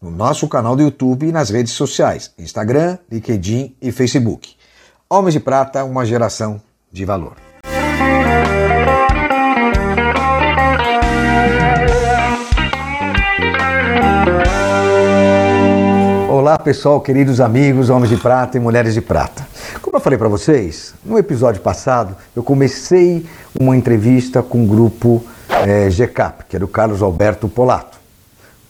no 0.00 0.10
nosso 0.10 0.46
canal 0.48 0.76
do 0.76 0.82
YouTube 0.82 1.26
e 1.26 1.32
nas 1.32 1.50
redes 1.50 1.72
sociais, 1.72 2.32
Instagram, 2.38 2.98
LinkedIn 3.10 3.74
e 3.82 3.90
Facebook. 3.90 4.54
Homens 5.10 5.34
de 5.34 5.40
Prata, 5.40 5.84
uma 5.84 6.06
geração 6.06 6.60
de 6.92 7.04
valor. 7.04 7.34
Olá 16.30 16.56
pessoal, 16.58 17.00
queridos 17.00 17.40
amigos, 17.40 17.90
homens 17.90 18.10
de 18.10 18.16
prata 18.16 18.56
e 18.56 18.60
mulheres 18.60 18.94
de 18.94 19.00
prata. 19.00 19.46
Como 19.82 19.96
eu 19.96 20.00
falei 20.00 20.18
para 20.18 20.28
vocês, 20.28 20.94
no 21.04 21.18
episódio 21.18 21.60
passado 21.60 22.16
eu 22.36 22.42
comecei 22.42 23.26
uma 23.58 23.76
entrevista 23.76 24.42
com 24.42 24.64
o 24.64 24.66
grupo 24.66 25.24
é, 25.48 25.90
GCAP, 25.90 26.44
que 26.48 26.56
é 26.56 26.58
do 26.58 26.68
Carlos 26.68 27.02
Alberto 27.02 27.48
Polato. 27.48 27.97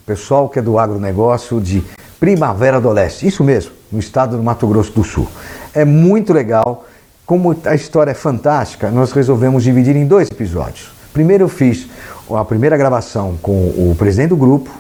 Pessoal 0.09 0.49
que 0.49 0.59
é 0.59 0.63
do 0.63 0.79
agronegócio 0.79 1.61
de 1.61 1.85
Primavera 2.19 2.81
do 2.81 2.89
Leste, 2.89 3.27
isso 3.27 3.45
mesmo, 3.45 3.73
no 3.93 3.99
estado 3.99 4.39
do 4.39 4.43
Mato 4.43 4.67
Grosso 4.67 4.91
do 4.93 5.05
Sul. 5.05 5.29
É 5.75 5.85
muito 5.85 6.33
legal, 6.33 6.87
como 7.27 7.55
a 7.67 7.75
história 7.75 8.13
é 8.13 8.15
fantástica, 8.15 8.91
nós 8.91 9.13
resolvemos 9.13 9.63
dividir 9.63 9.95
em 9.95 10.07
dois 10.07 10.31
episódios. 10.31 10.91
Primeiro 11.13 11.45
eu 11.45 11.49
fiz 11.51 11.89
a 12.31 12.43
primeira 12.43 12.75
gravação 12.79 13.37
com 13.43 13.53
o 13.53 13.95
presidente 13.99 14.31
do 14.31 14.37
grupo, 14.39 14.71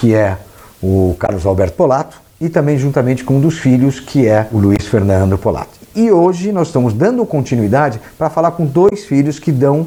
que 0.00 0.16
é 0.16 0.36
o 0.82 1.14
Carlos 1.16 1.46
Alberto 1.46 1.76
Polato, 1.76 2.20
e 2.40 2.48
também 2.48 2.76
juntamente 2.76 3.22
com 3.22 3.36
um 3.36 3.40
dos 3.40 3.60
filhos, 3.60 4.00
que 4.00 4.26
é 4.26 4.48
o 4.50 4.58
Luiz 4.58 4.84
Fernando 4.84 5.38
Polato. 5.38 5.78
E 5.94 6.10
hoje 6.10 6.50
nós 6.50 6.66
estamos 6.66 6.92
dando 6.92 7.24
continuidade 7.24 8.00
para 8.18 8.28
falar 8.28 8.50
com 8.50 8.66
dois 8.66 9.04
filhos 9.04 9.38
que 9.38 9.52
dão 9.52 9.86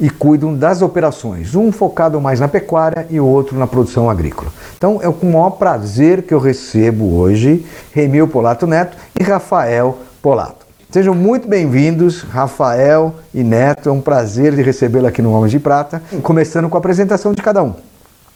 e 0.00 0.08
cuidam 0.08 0.56
das 0.56 0.80
operações, 0.80 1.54
um 1.54 1.70
focado 1.70 2.20
mais 2.20 2.40
na 2.40 2.48
pecuária 2.48 3.06
e 3.10 3.20
o 3.20 3.26
outro 3.26 3.58
na 3.58 3.66
produção 3.66 4.08
agrícola. 4.08 4.50
Então 4.76 4.98
é 5.02 5.12
com 5.12 5.28
o 5.28 5.32
maior 5.32 5.50
prazer 5.50 6.22
que 6.22 6.32
eu 6.32 6.38
recebo 6.38 7.16
hoje 7.16 7.66
Remil 7.92 8.26
Polato 8.26 8.66
Neto 8.66 8.96
e 9.18 9.22
Rafael 9.22 9.98
Polato. 10.22 10.66
Sejam 10.90 11.14
muito 11.14 11.46
bem-vindos, 11.46 12.22
Rafael 12.22 13.14
e 13.32 13.44
Neto. 13.44 13.90
É 13.90 13.92
um 13.92 14.00
prazer 14.00 14.56
de 14.56 14.62
recebê-lo 14.62 15.06
aqui 15.06 15.22
no 15.22 15.32
Homens 15.32 15.52
de 15.52 15.60
Prata, 15.60 16.02
começando 16.22 16.68
com 16.68 16.76
a 16.76 16.80
apresentação 16.80 17.32
de 17.32 17.42
cada 17.42 17.62
um. 17.62 17.74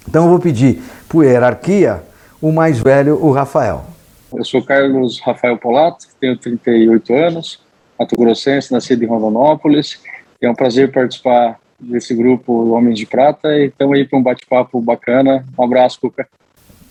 Então 0.06 0.24
eu 0.24 0.30
vou 0.30 0.38
pedir, 0.38 0.82
por 1.08 1.24
hierarquia, 1.24 2.02
o 2.40 2.52
mais 2.52 2.78
velho, 2.78 3.18
o 3.20 3.32
Rafael. 3.32 3.84
Eu 4.32 4.44
sou 4.44 4.62
Carlos 4.62 5.20
Rafael 5.20 5.56
Polato, 5.56 6.06
tenho 6.20 6.36
38 6.36 7.14
anos, 7.14 7.60
Mato 7.98 8.16
Grossense, 8.16 8.72
nascido 8.72 9.02
em 9.02 9.06
Rondonópolis 9.06 9.98
é 10.46 10.50
um 10.50 10.54
prazer 10.54 10.92
participar 10.92 11.58
desse 11.78 12.14
grupo 12.14 12.70
Homens 12.70 12.98
de 12.98 13.06
Prata 13.06 13.48
e 13.48 13.66
estamos 13.66 13.96
aí 13.96 14.06
para 14.06 14.18
um 14.18 14.22
bate-papo 14.22 14.80
bacana. 14.80 15.44
Um 15.58 15.64
abraço, 15.64 16.00
Cuca. 16.00 16.26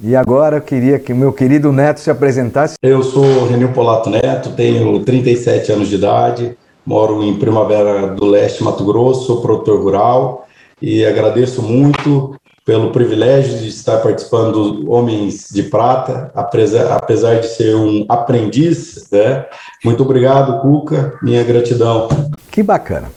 E 0.02 0.16
agora 0.16 0.58
eu 0.58 0.62
queria 0.62 1.00
que 1.00 1.14
o 1.14 1.16
meu 1.16 1.32
querido 1.32 1.72
Neto 1.72 2.00
se 2.00 2.12
apresentasse. 2.12 2.76
Eu 2.82 3.02
sou 3.04 3.48
Renil 3.48 3.72
Polato 3.72 4.10
Neto, 4.10 4.52
tenho 4.52 5.00
37 5.04 5.72
anos 5.72 5.88
de 5.88 5.96
idade, 5.96 6.58
moro 6.86 7.24
em 7.24 7.38
Primavera 7.40 8.08
do 8.08 8.26
Leste, 8.26 8.64
Mato 8.64 8.84
Grosso, 8.84 9.28
sou 9.28 9.42
produtor 9.42 9.82
rural 9.82 10.48
e 10.82 11.06
agradeço 11.06 11.62
muito 11.62 12.36
pelo 12.66 12.92
privilégio 12.92 13.60
de 13.60 13.68
estar 13.68 13.98
participando 13.98 14.72
do 14.72 14.92
Homens 14.92 15.50
de 15.52 15.64
Prata, 15.64 16.32
apesar, 16.34 16.96
apesar 16.96 17.40
de 17.40 17.48
ser 17.48 17.76
um 17.76 18.06
aprendiz. 18.08 19.10
Né? 19.12 19.46
Muito 19.84 20.04
obrigado, 20.04 20.62
Cuca, 20.62 21.14
minha 21.22 21.44
gratidão. 21.44 22.08
Que 22.52 22.64
bacana. 22.64 23.10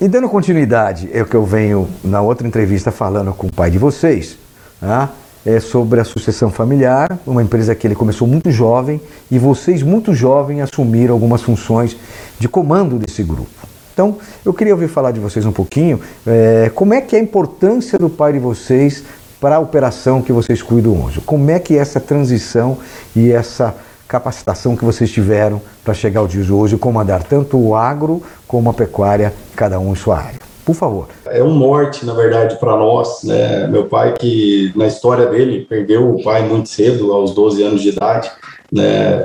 E 0.00 0.06
dando 0.06 0.28
continuidade, 0.28 1.10
é 1.12 1.22
o 1.22 1.26
que 1.26 1.34
eu 1.34 1.44
venho 1.44 1.88
na 2.04 2.20
outra 2.20 2.46
entrevista 2.46 2.92
falando 2.92 3.32
com 3.32 3.48
o 3.48 3.52
pai 3.52 3.68
de 3.68 3.78
vocês, 3.78 4.38
né? 4.80 5.08
é 5.44 5.58
sobre 5.58 5.98
a 5.98 6.04
sucessão 6.04 6.52
familiar, 6.52 7.18
uma 7.26 7.42
empresa 7.42 7.74
que 7.74 7.84
ele 7.84 7.96
começou 7.96 8.28
muito 8.28 8.48
jovem 8.48 9.00
e 9.28 9.40
vocês, 9.40 9.82
muito 9.82 10.14
jovem, 10.14 10.60
assumiram 10.60 11.14
algumas 11.14 11.42
funções 11.42 11.96
de 12.38 12.48
comando 12.48 12.96
desse 12.96 13.24
grupo. 13.24 13.50
Então, 13.92 14.18
eu 14.44 14.54
queria 14.54 14.72
ouvir 14.72 14.86
falar 14.86 15.10
de 15.10 15.18
vocês 15.18 15.44
um 15.44 15.50
pouquinho, 15.50 16.00
é, 16.24 16.70
como 16.72 16.94
é 16.94 17.00
que 17.00 17.16
é 17.16 17.18
a 17.18 17.22
importância 17.22 17.98
do 17.98 18.08
pai 18.08 18.34
de 18.34 18.38
vocês 18.38 19.02
para 19.40 19.56
a 19.56 19.58
operação 19.58 20.22
que 20.22 20.32
vocês 20.32 20.62
cuidam 20.62 21.06
hoje? 21.06 21.20
Como 21.22 21.50
é 21.50 21.58
que 21.58 21.76
é 21.76 21.78
essa 21.78 21.98
transição 21.98 22.78
e 23.16 23.32
essa 23.32 23.74
capacitação 24.08 24.74
que 24.74 24.84
vocês 24.84 25.10
tiveram 25.10 25.60
para 25.84 25.92
chegar 25.92 26.20
ao 26.20 26.26
dia 26.26 26.42
de 26.42 26.52
hoje 26.52 26.74
e 26.74 26.78
comandar 26.78 27.22
tanto 27.22 27.58
o 27.58 27.74
agro 27.76 28.22
como 28.46 28.70
a 28.70 28.74
pecuária, 28.74 29.32
cada 29.54 29.78
um 29.78 29.92
em 29.92 29.94
sua 29.94 30.16
área. 30.16 30.38
Por 30.64 30.74
favor. 30.74 31.08
É 31.26 31.42
um 31.42 31.54
norte, 31.54 32.04
na 32.04 32.14
verdade, 32.14 32.58
para 32.58 32.76
nós. 32.76 33.22
Né? 33.22 33.66
Meu 33.68 33.86
pai, 33.86 34.14
que 34.18 34.72
na 34.74 34.86
história 34.86 35.26
dele, 35.26 35.66
perdeu 35.68 36.10
o 36.10 36.22
pai 36.22 36.42
muito 36.42 36.68
cedo, 36.68 37.12
aos 37.12 37.34
12 37.34 37.62
anos 37.62 37.82
de 37.82 37.90
idade. 37.90 38.30
Né? 38.70 39.24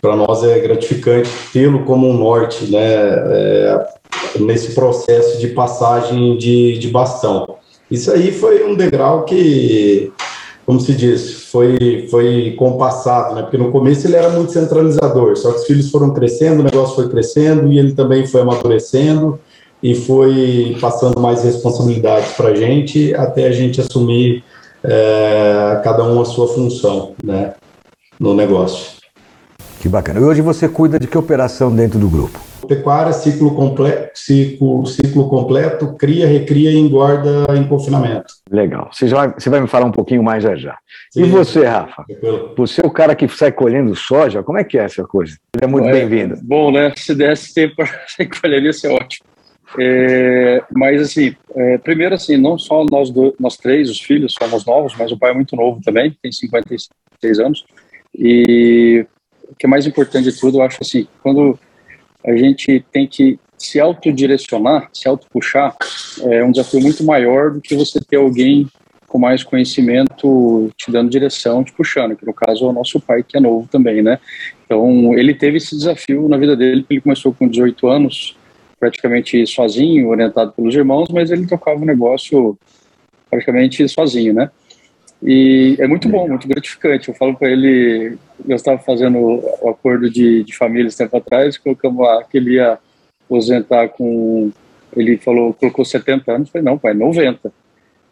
para 0.00 0.16
nós 0.16 0.44
é 0.44 0.58
gratificante 0.58 1.30
tê-lo 1.50 1.84
como 1.84 2.08
um 2.08 2.12
norte 2.12 2.70
né? 2.70 2.84
É, 2.84 3.86
nesse 4.38 4.74
processo 4.74 5.38
de 5.38 5.48
passagem 5.48 6.36
de, 6.36 6.78
de 6.78 6.88
bastão. 6.88 7.56
Isso 7.90 8.10
aí 8.10 8.32
foi 8.32 8.64
um 8.64 8.74
degrau 8.74 9.24
que 9.24 10.12
como 10.66 10.80
se 10.80 10.94
diz, 10.94 11.44
foi, 11.50 12.08
foi 12.10 12.54
compassado, 12.58 13.34
né? 13.34 13.42
Porque 13.42 13.58
no 13.58 13.70
começo 13.70 14.06
ele 14.06 14.16
era 14.16 14.30
muito 14.30 14.52
centralizador, 14.52 15.36
só 15.36 15.52
que 15.52 15.58
os 15.58 15.66
filhos 15.66 15.90
foram 15.90 16.14
crescendo, 16.14 16.60
o 16.60 16.64
negócio 16.64 16.94
foi 16.94 17.08
crescendo 17.08 17.70
e 17.70 17.78
ele 17.78 17.92
também 17.92 18.26
foi 18.26 18.40
amadurecendo 18.40 19.38
e 19.82 19.94
foi 19.94 20.76
passando 20.80 21.20
mais 21.20 21.44
responsabilidades 21.44 22.32
para 22.32 22.48
a 22.48 22.54
gente 22.54 23.14
até 23.14 23.46
a 23.46 23.52
gente 23.52 23.80
assumir 23.80 24.42
é, 24.82 25.80
cada 25.84 26.04
um 26.04 26.20
a 26.20 26.24
sua 26.24 26.48
função, 26.48 27.12
né? 27.22 27.54
No 28.18 28.32
negócio. 28.32 28.94
Que 29.80 29.88
bacana. 29.88 30.20
E 30.20 30.22
hoje 30.22 30.40
você 30.40 30.66
cuida 30.66 30.98
de 30.98 31.06
que 31.06 31.18
operação 31.18 31.74
dentro 31.74 31.98
do 31.98 32.08
grupo? 32.08 32.53
Pecuária, 32.66 33.12
ciclo 33.12 33.54
completo, 33.54 34.10
ciclo, 34.14 34.86
ciclo 34.86 35.28
completo, 35.28 35.94
cria, 35.94 36.26
recria 36.26 36.70
e 36.70 36.76
engorda 36.76 37.44
em 37.56 37.66
confinamento. 37.66 38.34
Legal. 38.50 38.90
Você, 38.92 39.08
já 39.08 39.16
vai, 39.16 39.34
você 39.38 39.50
vai 39.50 39.60
me 39.60 39.68
falar 39.68 39.86
um 39.86 39.92
pouquinho 39.92 40.22
mais 40.22 40.42
já 40.42 40.54
já. 40.56 40.76
Sim. 41.10 41.22
E 41.22 41.28
você, 41.28 41.64
Rafa? 41.64 42.04
Você 42.56 42.80
é 42.82 42.86
o 42.86 42.90
cara 42.90 43.14
que 43.14 43.28
sai 43.28 43.52
colhendo 43.52 43.94
soja, 43.94 44.42
como 44.42 44.58
é 44.58 44.64
que 44.64 44.78
é 44.78 44.84
essa 44.84 45.04
coisa? 45.04 45.36
Ele 45.56 45.64
é 45.64 45.66
muito 45.66 45.88
é, 45.88 45.92
bem-vindo. 45.92 46.36
Bom, 46.42 46.70
né? 46.70 46.92
Se 46.96 47.14
desse 47.14 47.54
tempo 47.54 47.76
para 47.76 47.86
sair 48.08 48.28
colhendo, 48.28 48.68
isso 48.68 48.86
é 48.86 48.90
ótimo. 48.90 49.26
É, 49.78 50.62
mas 50.72 51.02
assim, 51.02 51.34
é, 51.54 51.78
primeiro 51.78 52.14
assim, 52.14 52.36
não 52.36 52.58
só 52.58 52.84
nós, 52.84 53.10
do, 53.10 53.34
nós 53.40 53.56
três, 53.56 53.90
os 53.90 54.00
filhos, 54.00 54.34
somos 54.38 54.64
novos, 54.64 54.94
mas 54.96 55.10
o 55.10 55.18
pai 55.18 55.30
é 55.30 55.34
muito 55.34 55.56
novo 55.56 55.80
também, 55.82 56.16
tem 56.22 56.30
56 56.30 57.38
anos. 57.40 57.64
E 58.16 59.04
o 59.48 59.54
que 59.56 59.66
é 59.66 59.68
mais 59.68 59.86
importante 59.86 60.30
de 60.30 60.38
tudo, 60.38 60.58
eu 60.58 60.62
acho 60.62 60.78
assim, 60.80 61.06
quando 61.22 61.58
a 62.24 62.36
gente 62.36 62.84
tem 62.90 63.06
que 63.06 63.38
se 63.58 63.80
autodirecionar, 63.80 64.88
se 64.92 65.08
autopuxar, 65.08 65.76
é 66.22 66.44
um 66.44 66.50
desafio 66.50 66.80
muito 66.80 67.04
maior 67.04 67.52
do 67.52 67.60
que 67.60 67.74
você 67.74 68.00
ter 68.00 68.16
alguém 68.16 68.68
com 69.06 69.18
mais 69.18 69.44
conhecimento 69.44 70.70
te 70.76 70.90
dando 70.90 71.08
direção, 71.08 71.62
te 71.62 71.72
puxando, 71.72 72.16
que 72.16 72.26
no 72.26 72.34
caso 72.34 72.64
é 72.64 72.68
o 72.68 72.72
nosso 72.72 72.98
pai, 72.98 73.22
que 73.22 73.36
é 73.36 73.40
novo 73.40 73.68
também, 73.70 74.02
né? 74.02 74.18
Então, 74.66 75.16
ele 75.16 75.32
teve 75.32 75.58
esse 75.58 75.76
desafio 75.76 76.28
na 76.28 76.36
vida 76.36 76.56
dele, 76.56 76.84
ele 76.90 77.00
começou 77.00 77.32
com 77.32 77.46
18 77.46 77.86
anos, 77.86 78.36
praticamente 78.80 79.46
sozinho, 79.46 80.08
orientado 80.08 80.52
pelos 80.52 80.74
irmãos, 80.74 81.08
mas 81.10 81.30
ele 81.30 81.46
tocava 81.46 81.80
o 81.80 81.84
negócio 81.84 82.58
praticamente 83.30 83.88
sozinho, 83.88 84.34
né? 84.34 84.50
E 85.24 85.76
é 85.78 85.86
muito 85.86 86.06
bom, 86.06 86.28
muito 86.28 86.46
gratificante. 86.46 87.08
Eu 87.08 87.14
falo 87.14 87.34
para 87.34 87.50
ele, 87.50 88.18
eu 88.46 88.56
estava 88.56 88.78
fazendo 88.78 89.18
o 89.18 89.70
acordo 89.70 90.10
de, 90.10 90.44
de 90.44 90.54
família 90.54 90.86
esse 90.86 90.98
tempo 90.98 91.16
atrás, 91.16 91.56
colocamos 91.56 92.04
lá 92.04 92.22
que 92.24 92.36
ele 92.36 92.54
ia 92.56 92.78
aposentar 93.24 93.88
com. 93.88 94.50
Ele 94.94 95.16
falou, 95.16 95.54
colocou 95.54 95.82
70 95.84 96.30
anos. 96.30 96.48
Eu 96.48 96.52
falei, 96.52 96.64
não, 96.66 96.78
pai, 96.78 96.92
90. 96.92 97.50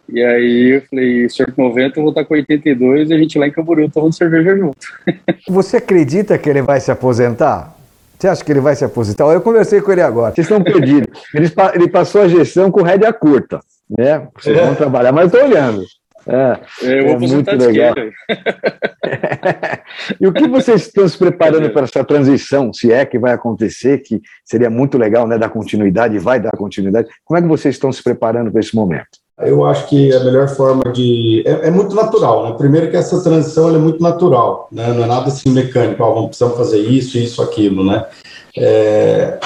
E 0.08 0.22
aí 0.22 0.76
eu 0.76 0.82
falei, 0.88 1.28
senhor 1.28 1.52
com 1.52 1.62
90, 1.64 1.98
eu 1.98 2.02
vou 2.02 2.10
estar 2.10 2.24
com 2.24 2.34
82 2.34 3.10
e 3.10 3.14
a 3.14 3.18
gente 3.18 3.38
lá 3.38 3.46
em 3.46 3.52
Camboriú 3.52 3.90
tomando 3.90 4.14
cerveja 4.14 4.56
junto. 4.56 4.78
Você 5.48 5.76
acredita 5.76 6.36
que 6.38 6.48
ele 6.48 6.62
vai 6.62 6.80
se 6.80 6.90
aposentar? 6.90 7.76
Você 8.18 8.28
acha 8.28 8.44
que 8.44 8.52
ele 8.52 8.60
vai 8.60 8.74
se 8.74 8.84
aposentar? 8.84 9.24
Eu 9.26 9.40
conversei 9.40 9.80
com 9.80 9.92
ele 9.92 10.00
agora. 10.00 10.34
Vocês 10.34 10.46
estão 10.46 10.62
perdidos. 10.62 11.08
Ele, 11.34 11.46
ele 11.74 11.88
passou 11.88 12.22
a 12.22 12.28
gestão 12.28 12.70
com 12.70 12.82
rédea 12.82 13.12
curta, 13.12 13.60
né? 13.98 14.28
Vocês 14.38 14.58
vão 14.58 14.74
trabalhar, 14.74 15.12
mas 15.12 15.22
eu 15.22 15.38
estou 15.38 15.50
olhando. 15.50 15.84
É, 16.26 16.60
Eu 16.82 17.02
vou 17.02 17.12
é 17.12 17.16
aposentar 17.16 17.56
muito 17.56 17.66
legal. 17.66 17.94
e 20.20 20.26
o 20.26 20.32
que 20.32 20.46
vocês 20.46 20.82
estão 20.82 21.08
se 21.08 21.18
preparando 21.18 21.68
para 21.70 21.84
essa 21.84 22.04
transição, 22.04 22.72
se 22.72 22.92
é 22.92 23.04
que 23.04 23.18
vai 23.18 23.32
acontecer, 23.32 23.98
que 23.98 24.20
seria 24.44 24.70
muito 24.70 24.96
legal, 24.96 25.26
né, 25.26 25.36
dar 25.36 25.48
continuidade, 25.48 26.18
vai 26.18 26.40
dar 26.40 26.52
continuidade. 26.52 27.08
Como 27.24 27.38
é 27.38 27.42
que 27.42 27.48
vocês 27.48 27.74
estão 27.74 27.92
se 27.92 28.02
preparando 28.02 28.50
para 28.50 28.60
esse 28.60 28.74
momento? 28.74 29.22
Eu 29.38 29.64
acho 29.64 29.88
que 29.88 30.14
a 30.14 30.20
melhor 30.20 30.48
forma 30.48 30.92
de. 30.92 31.42
É, 31.46 31.68
é 31.68 31.70
muito 31.70 31.94
natural, 31.94 32.44
né? 32.44 32.54
Primeiro 32.56 32.90
que 32.90 32.96
essa 32.96 33.22
transição 33.22 33.68
ela 33.68 33.78
é 33.78 33.80
muito 33.80 34.00
natural, 34.00 34.68
né? 34.70 34.92
Não 34.92 35.04
é 35.04 35.06
nada 35.06 35.28
assim 35.28 35.50
mecânico, 35.50 36.02
ó, 36.02 36.12
vamos 36.12 36.28
precisamos 36.28 36.56
fazer 36.56 36.78
isso, 36.78 37.18
isso, 37.18 37.42
aquilo, 37.42 37.84
né? 37.84 38.04
É, 38.56 39.40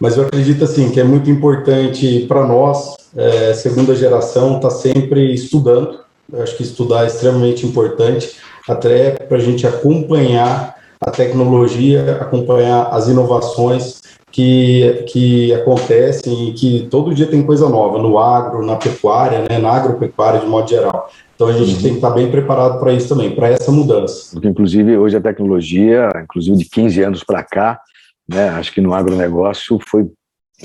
Mas 0.00 0.16
eu 0.16 0.24
acredito 0.24 0.64
assim 0.64 0.90
que 0.90 1.00
é 1.00 1.04
muito 1.04 1.28
importante 1.28 2.24
para 2.28 2.46
nós, 2.46 2.94
é, 3.16 3.52
segunda 3.52 3.94
geração, 3.94 4.56
estar 4.56 4.68
tá 4.68 4.74
sempre 4.74 5.34
estudando. 5.34 6.05
Eu 6.32 6.42
acho 6.42 6.56
que 6.56 6.62
estudar 6.62 7.04
é 7.04 7.06
extremamente 7.06 7.66
importante, 7.66 8.36
até 8.68 9.10
para 9.10 9.36
a 9.36 9.40
gente 9.40 9.66
acompanhar 9.66 10.76
a 11.00 11.10
tecnologia, 11.10 12.18
acompanhar 12.20 12.88
as 12.90 13.08
inovações 13.08 14.00
que, 14.30 15.04
que 15.08 15.54
acontecem 15.54 16.48
e 16.48 16.52
que 16.52 16.88
todo 16.90 17.14
dia 17.14 17.26
tem 17.26 17.42
coisa 17.42 17.68
nova 17.68 17.98
no 17.98 18.18
agro, 18.18 18.64
na 18.64 18.76
pecuária, 18.76 19.46
né, 19.48 19.58
na 19.58 19.70
agropecuária 19.70 20.40
de 20.40 20.46
modo 20.46 20.68
geral. 20.68 21.10
Então 21.34 21.48
a 21.48 21.52
gente 21.52 21.76
uhum. 21.76 21.82
tem 21.82 21.90
que 21.92 21.96
estar 21.96 22.10
bem 22.10 22.30
preparado 22.30 22.80
para 22.80 22.92
isso 22.92 23.08
também, 23.08 23.34
para 23.34 23.48
essa 23.48 23.70
mudança. 23.70 24.30
Porque, 24.32 24.48
inclusive, 24.48 24.96
hoje 24.96 25.16
a 25.16 25.20
tecnologia, 25.20 26.10
inclusive 26.22 26.56
de 26.56 26.64
15 26.64 27.02
anos 27.02 27.24
para 27.24 27.42
cá, 27.44 27.80
né, 28.28 28.48
acho 28.50 28.72
que 28.72 28.80
no 28.80 28.94
agronegócio 28.94 29.78
foi, 29.86 30.06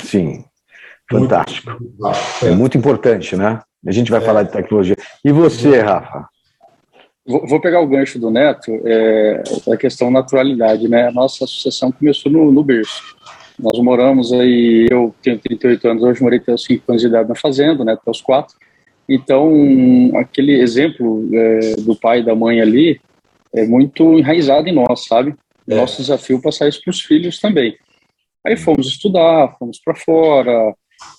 sim, 0.03 0.43
fantástico. 1.09 1.71
Muito, 1.71 2.07
é. 2.41 2.47
é 2.47 2.51
muito 2.51 2.77
importante, 2.77 3.35
né? 3.35 3.59
A 3.85 3.91
gente 3.91 4.11
vai 4.11 4.21
é. 4.21 4.23
falar 4.23 4.43
de 4.43 4.51
tecnologia. 4.51 4.95
E 5.23 5.31
você, 5.31 5.79
Rafa? 5.79 6.27
Vou 7.25 7.61
pegar 7.61 7.81
o 7.81 7.87
gancho 7.87 8.17
do 8.17 8.31
Neto, 8.31 8.71
é, 8.83 9.43
a 9.71 9.77
questão 9.77 10.09
naturalidade, 10.09 10.87
né? 10.87 11.07
A 11.07 11.11
nossa 11.11 11.45
associação 11.45 11.91
começou 11.91 12.31
no, 12.31 12.51
no 12.51 12.63
berço. 12.63 13.15
Nós 13.59 13.77
moramos 13.79 14.33
aí, 14.33 14.87
eu 14.89 15.13
tenho 15.21 15.37
38 15.37 15.87
anos, 15.87 16.03
hoje 16.03 16.23
morei 16.23 16.39
até 16.39 16.51
os 16.51 16.63
5 16.63 16.83
anos 16.89 17.01
de 17.01 17.07
idade 17.07 17.29
na 17.29 17.35
fazenda, 17.35 17.85
né, 17.85 17.93
até 17.93 18.09
os 18.09 18.19
4. 18.19 18.57
Então, 19.07 20.11
aquele 20.15 20.59
exemplo 20.59 21.29
é, 21.31 21.75
do 21.75 21.95
pai 21.95 22.21
e 22.21 22.25
da 22.25 22.33
mãe 22.33 22.59
ali 22.59 22.99
é 23.53 23.65
muito 23.65 24.17
enraizado 24.17 24.67
em 24.67 24.73
nós, 24.73 25.05
sabe? 25.05 25.35
É. 25.67 25.75
Nosso 25.75 26.01
desafio 26.01 26.37
é 26.37 26.41
passar 26.41 26.67
isso 26.67 26.81
para 26.81 26.89
os 26.89 27.01
filhos 27.01 27.39
também. 27.39 27.77
Aí 28.43 28.57
fomos 28.57 28.87
estudar, 28.87 29.55
fomos 29.59 29.79
para 29.79 29.93
fora, 29.93 30.73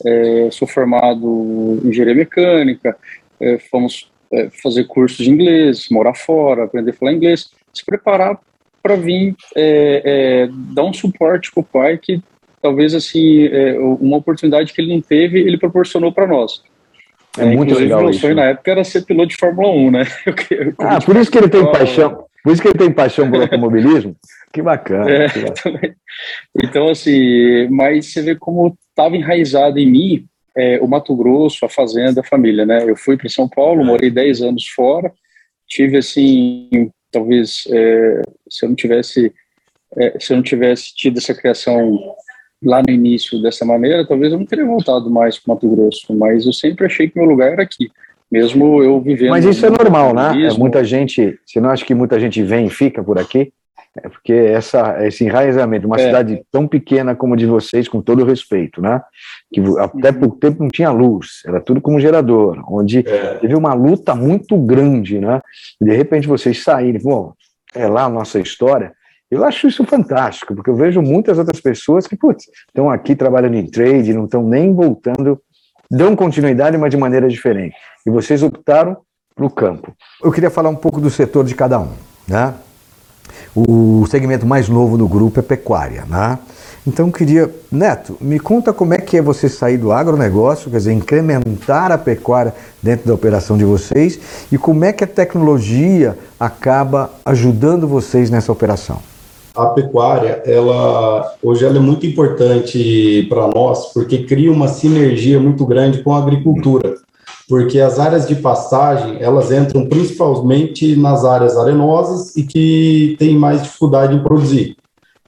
é, 0.04 0.48
sou 0.50 0.66
formado 0.66 1.80
em 1.84 1.88
engenharia 1.88 2.14
mecânica, 2.14 2.96
é, 3.40 3.58
fomos 3.58 4.10
é, 4.32 4.48
fazer 4.62 4.84
cursos 4.84 5.24
de 5.24 5.30
inglês, 5.30 5.88
morar 5.90 6.14
fora, 6.14 6.64
aprender 6.64 6.90
a 6.90 6.94
falar 6.94 7.12
inglês, 7.12 7.50
se 7.72 7.84
preparar 7.84 8.38
para 8.82 8.96
vir 8.96 9.36
é, 9.54 10.02
é, 10.04 10.48
dar 10.74 10.84
um 10.84 10.92
suporte 10.92 11.52
para 11.52 11.60
o 11.60 11.64
pai 11.64 11.98
que 11.98 12.20
talvez 12.60 12.94
assim 12.94 13.46
é, 13.46 13.78
uma 13.78 14.16
oportunidade 14.16 14.72
que 14.72 14.80
ele 14.80 14.94
não 14.94 15.00
teve 15.00 15.38
ele 15.38 15.58
proporcionou 15.58 16.12
para 16.12 16.26
nós. 16.26 16.62
É, 17.38 17.44
muito 17.46 17.74
legal 17.74 18.02
meu 18.02 18.12
sonho 18.12 18.34
na 18.34 18.46
época 18.46 18.70
era 18.70 18.84
ser 18.84 19.06
piloto 19.06 19.28
de 19.28 19.36
Fórmula 19.36 19.70
1 19.70 19.90
né? 19.90 20.02
Eu, 20.26 20.34
eu, 20.58 20.74
ah 20.80 21.00
por 21.00 21.16
isso 21.16 21.30
que 21.30 21.38
ele 21.38 21.48
tem 21.48 21.64
paixão 21.70 22.24
por 22.44 22.52
isso 22.52 22.60
que 22.60 22.68
ele 22.68 22.78
tem 22.78 22.92
paixão 22.92 23.30
por 23.30 23.40
automobilismo. 23.40 24.16
Que 24.52 24.60
bacana, 24.60 25.08
é, 25.10 25.28
que 25.28 25.40
bacana. 25.40 25.96
então 26.62 26.88
assim 26.88 27.68
mas 27.70 28.12
você 28.12 28.20
vê 28.20 28.34
como 28.34 28.76
estava 28.92 29.16
enraizado 29.16 29.78
em 29.78 29.90
mim 29.90 30.26
é, 30.56 30.78
o 30.80 30.86
Mato 30.86 31.16
Grosso 31.16 31.64
a 31.64 31.68
fazenda 31.68 32.20
a 32.20 32.24
família 32.24 32.64
né 32.64 32.84
eu 32.88 32.96
fui 32.96 33.16
para 33.16 33.28
São 33.28 33.48
Paulo 33.48 33.84
morei 33.84 34.10
10 34.10 34.42
anos 34.42 34.68
fora 34.68 35.12
tive 35.66 35.96
assim 35.98 36.90
talvez 37.10 37.64
é, 37.70 38.22
se 38.48 38.64
eu 38.64 38.68
não 38.68 38.76
tivesse 38.76 39.32
é, 39.96 40.18
se 40.18 40.32
eu 40.32 40.36
não 40.36 40.44
tivesse 40.44 40.94
tido 40.94 41.18
essa 41.18 41.34
criação 41.34 41.98
lá 42.64 42.80
no 42.86 42.92
início 42.92 43.42
dessa 43.42 43.64
maneira, 43.64 44.06
talvez 44.06 44.32
eu 44.32 44.38
não 44.38 44.46
teria 44.46 44.64
voltado 44.64 45.10
mais 45.10 45.38
para 45.38 45.54
Mato 45.54 45.68
Grosso, 45.68 46.14
mas 46.14 46.46
eu 46.46 46.52
sempre 46.52 46.86
achei 46.86 47.08
que 47.08 47.18
meu 47.18 47.28
lugar 47.28 47.52
era 47.52 47.62
aqui, 47.62 47.90
mesmo 48.30 48.82
eu 48.82 49.00
vivendo. 49.00 49.30
Mas 49.30 49.44
isso 49.44 49.66
é 49.66 49.70
normal, 49.70 50.14
né? 50.14 50.46
É 50.46 50.52
muita 50.56 50.84
gente, 50.84 51.38
você 51.44 51.60
não 51.60 51.70
acha 51.70 51.84
que 51.84 51.94
muita 51.94 52.20
gente 52.20 52.42
vem 52.42 52.66
e 52.66 52.70
fica 52.70 53.02
por 53.02 53.18
aqui? 53.18 53.52
É 54.00 54.08
porque 54.08 54.32
essa, 54.32 55.06
esse 55.06 55.24
enraizamento, 55.24 55.86
uma 55.86 56.00
é. 56.00 56.06
cidade 56.06 56.42
tão 56.50 56.66
pequena 56.66 57.14
como 57.14 57.34
a 57.34 57.36
de 57.36 57.44
vocês, 57.44 57.88
com 57.88 58.00
todo 58.00 58.22
o 58.22 58.26
respeito, 58.26 58.80
né? 58.80 59.02
Que 59.52 59.60
até 59.78 60.10
por 60.10 60.38
tempo 60.38 60.62
não 60.62 60.70
tinha 60.70 60.90
luz, 60.90 61.42
era 61.46 61.60
tudo 61.60 61.80
como 61.80 62.00
gerador, 62.00 62.64
onde 62.68 63.00
é. 63.00 63.34
teve 63.34 63.54
uma 63.54 63.74
luta 63.74 64.14
muito 64.14 64.56
grande, 64.56 65.18
né? 65.18 65.42
E 65.78 65.84
de 65.84 65.94
repente 65.94 66.26
vocês 66.26 66.62
saírem, 66.62 67.02
bom, 67.02 67.34
é 67.74 67.86
lá 67.86 68.04
a 68.04 68.08
nossa 68.08 68.38
história. 68.38 68.92
Eu 69.30 69.44
acho 69.44 69.66
isso 69.66 69.84
fantástico, 69.84 70.54
porque 70.54 70.70
eu 70.70 70.74
vejo 70.74 71.02
muitas 71.02 71.38
outras 71.38 71.60
pessoas 71.60 72.06
que, 72.06 72.16
putz, 72.16 72.46
estão 72.68 72.90
aqui 72.90 73.14
trabalhando 73.14 73.56
em 73.56 73.66
trade, 73.66 74.14
não 74.14 74.24
estão 74.24 74.42
nem 74.42 74.74
voltando, 74.74 75.40
dão 75.90 76.16
continuidade, 76.16 76.78
mas 76.78 76.90
de 76.90 76.96
maneira 76.96 77.28
diferente. 77.28 77.74
E 78.06 78.10
vocês 78.10 78.42
optaram 78.42 78.96
para 79.34 79.46
o 79.46 79.50
campo. 79.50 79.94
Eu 80.22 80.32
queria 80.32 80.50
falar 80.50 80.70
um 80.70 80.76
pouco 80.76 81.00
do 81.00 81.10
setor 81.10 81.44
de 81.44 81.54
cada 81.54 81.78
um, 81.78 81.92
né? 82.28 82.54
O 83.54 84.06
segmento 84.10 84.46
mais 84.46 84.68
novo 84.68 84.96
no 84.96 85.06
grupo 85.06 85.40
é 85.40 85.42
pecuária, 85.42 86.04
né? 86.08 86.38
Então 86.86 87.12
queria, 87.12 87.48
Neto, 87.70 88.16
me 88.20 88.40
conta 88.40 88.72
como 88.72 88.92
é 88.92 88.98
que 88.98 89.16
é 89.16 89.22
você 89.22 89.48
sair 89.48 89.78
do 89.78 89.92
agronegócio, 89.92 90.68
quer 90.68 90.78
dizer, 90.78 90.92
incrementar 90.92 91.92
a 91.92 91.98
pecuária 91.98 92.52
dentro 92.82 93.06
da 93.06 93.14
operação 93.14 93.56
de 93.56 93.64
vocês 93.64 94.18
e 94.50 94.58
como 94.58 94.84
é 94.84 94.92
que 94.92 95.04
a 95.04 95.06
tecnologia 95.06 96.18
acaba 96.40 97.10
ajudando 97.24 97.86
vocês 97.86 98.30
nessa 98.30 98.50
operação. 98.50 98.98
A 99.54 99.66
pecuária, 99.66 100.42
ela 100.44 101.34
hoje 101.42 101.64
ela 101.64 101.76
é 101.76 101.80
muito 101.80 102.04
importante 102.04 103.26
para 103.28 103.46
nós 103.46 103.92
porque 103.92 104.24
cria 104.24 104.50
uma 104.50 104.66
sinergia 104.66 105.38
muito 105.38 105.64
grande 105.64 106.02
com 106.02 106.12
a 106.12 106.18
agricultura 106.18 106.96
porque 107.52 107.80
as 107.80 107.98
áreas 107.98 108.26
de 108.26 108.36
pastagem 108.36 109.18
elas 109.20 109.52
entram 109.52 109.84
principalmente 109.84 110.96
nas 110.96 111.22
áreas 111.22 111.54
arenosas 111.54 112.34
e 112.34 112.44
que 112.44 113.14
tem 113.18 113.36
mais 113.36 113.62
dificuldade 113.62 114.16
em 114.16 114.22
produzir. 114.22 114.74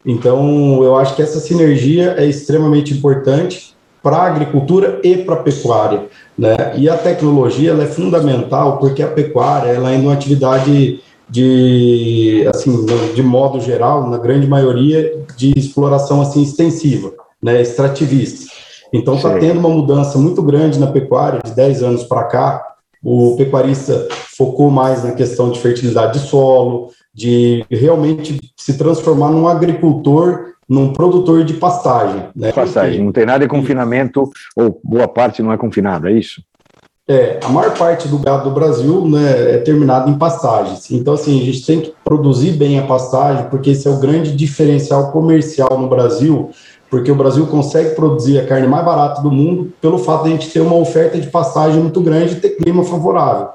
Então, 0.07 0.83
eu 0.83 0.97
acho 0.97 1.15
que 1.15 1.21
essa 1.21 1.39
sinergia 1.39 2.15
é 2.17 2.25
extremamente 2.25 2.95
importante 2.95 3.75
para 4.03 4.17
a 4.17 4.27
agricultura 4.27 5.01
e 5.05 5.19
para 5.19 5.35
a 5.35 5.43
pecuária, 5.43 6.05
né? 6.39 6.57
E 6.79 6.89
a 6.89 6.97
tecnologia 6.97 7.73
ela 7.73 7.85
é 7.85 7.89
fundamental 7.89 8.79
porque 8.79 9.03
a 9.03 9.09
pecuária 9.09 9.69
ela 9.69 9.91
é 9.91 9.99
uma 9.99 10.15
atividade 10.15 11.01
de 11.29 12.47
assim 12.55 12.87
de 13.15 13.23
modo 13.23 13.61
geral 13.61 14.09
na 14.09 14.17
grande 14.17 14.47
maioria 14.47 15.15
de 15.37 15.53
exploração 15.59 16.23
assim 16.23 16.43
extensiva 16.43 17.13
né 17.43 17.63
extrativista 17.63 18.54
então 18.95 19.17
está 19.17 19.39
tendo 19.41 19.59
uma 19.59 19.69
mudança 19.69 20.17
muito 20.19 20.41
grande 20.41 20.79
na 20.79 20.87
pecuária 20.87 21.41
de 21.45 21.51
10 21.51 21.83
anos 21.83 22.05
para 22.05 22.25
cá. 22.25 22.65
O 23.03 23.35
pecuarista 23.37 24.07
focou 24.37 24.71
mais 24.71 25.03
na 25.03 25.13
questão 25.13 25.51
de 25.51 25.59
fertilidade 25.59 26.21
de 26.21 26.27
solo, 26.27 26.91
de 27.13 27.67
realmente 27.69 28.41
se 28.57 28.79
transformar 28.79 29.31
num 29.31 29.49
agricultor, 29.49 30.55
num 30.69 30.93
produtor 30.93 31.43
de 31.45 31.55
pastagem. 31.55 32.29
Né? 32.37 32.53
Pastagem, 32.53 33.05
não 33.05 33.11
tem 33.11 33.27
nada 33.27 33.45
de 33.45 33.51
confinamento, 33.51 34.31
ou 34.57 34.81
boa 34.85 35.09
parte 35.09 35.43
não 35.43 35.53
é 35.53 35.59
confinada, 35.59 36.09
é 36.09 36.15
isso? 36.15 36.41
É, 37.07 37.39
a 37.45 37.49
maior 37.51 37.77
parte 37.77 38.09
do 38.09 38.19
gado 38.19 38.49
do 38.49 38.55
Brasil 38.55 39.07
né, 39.07 39.57
é 39.57 39.59
terminado 39.59 40.11
em 40.11 40.17
pastagens. 40.17 40.91
Então, 40.91 41.13
assim, 41.13 41.39
a 41.43 41.45
gente 41.45 41.67
tem 41.67 41.81
que 41.83 41.93
produzir 42.03 42.53
bem 42.53 42.79
a 42.79 42.87
pastagem, 42.87 43.47
porque 43.51 43.71
esse 43.71 43.87
é 43.87 43.91
o 43.91 44.01
grande 44.01 44.35
diferencial 44.35 45.13
comercial 45.13 45.79
no 45.79 45.87
Brasil 45.87 46.51
porque 46.95 47.11
o 47.11 47.17
Brasil 47.17 47.45
consegue 47.49 47.97
produzir 47.97 48.39
a 48.39 48.47
carne 48.47 48.69
mais 48.69 48.85
barata 48.85 49.21
do 49.21 49.29
mundo 49.29 49.73
pelo 49.81 49.99
fato 49.99 50.23
de 50.23 50.29
a 50.29 50.33
gente 50.33 50.49
ter 50.49 50.61
uma 50.61 50.77
oferta 50.77 51.19
de 51.19 51.27
passagem 51.27 51.81
muito 51.81 52.01
grande 52.01 52.35
e 52.35 52.41
ter 52.41 52.51
clima 52.51 52.85
favorável. 52.85 53.49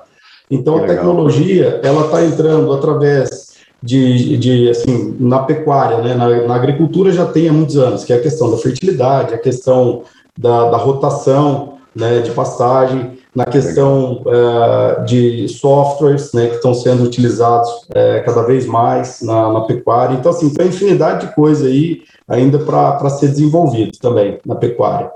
Então, 0.52 0.78
que 0.78 0.84
a 0.84 0.88
tecnologia, 0.90 1.80
ela 1.82 2.04
está 2.04 2.22
entrando 2.22 2.74
através 2.74 3.54
de, 3.82 4.36
de, 4.36 4.70
assim, 4.70 5.16
na 5.18 5.40
pecuária, 5.40 6.00
né, 6.00 6.16
na, 6.16 6.48
na, 6.48 6.54
agricultura 6.54 7.14
já 7.14 7.26
tem 7.26 7.48
há 7.48 7.54
muitos 7.54 7.78
anos, 7.78 8.04
que 8.04 8.12
é 8.12 8.18
a 8.18 8.22
questão 8.22 8.52
da 8.52 8.58
fertilidade, 8.58 9.34
a 9.34 9.38
questão 9.38 10.04
da, 10.38 10.70
da 10.70 10.76
rotação 10.76 11.76
né, 11.96 12.20
de 12.20 12.32
pastagem, 12.32 13.19
na 13.40 13.46
questão 13.46 14.22
uh, 14.26 15.06
de 15.06 15.48
softwares 15.48 16.34
né, 16.34 16.48
que 16.48 16.56
estão 16.56 16.74
sendo 16.74 17.04
utilizados 17.04 17.70
uh, 17.70 18.26
cada 18.26 18.44
vez 18.44 18.66
mais 18.66 19.22
na, 19.22 19.54
na, 19.54 19.62
pecuária. 19.62 20.16
Então, 20.16 20.30
assim, 20.30 20.50
tem 20.50 20.68
infinidade 20.68 21.28
de 21.28 21.34
coisa 21.34 21.66
aí 21.66 22.02
ainda 22.28 22.60
para 22.60 23.10
ser 23.12 23.30
desenvolvido 23.30 23.98
também 23.98 24.40
na 24.46 24.56
pecuária. 24.56 25.10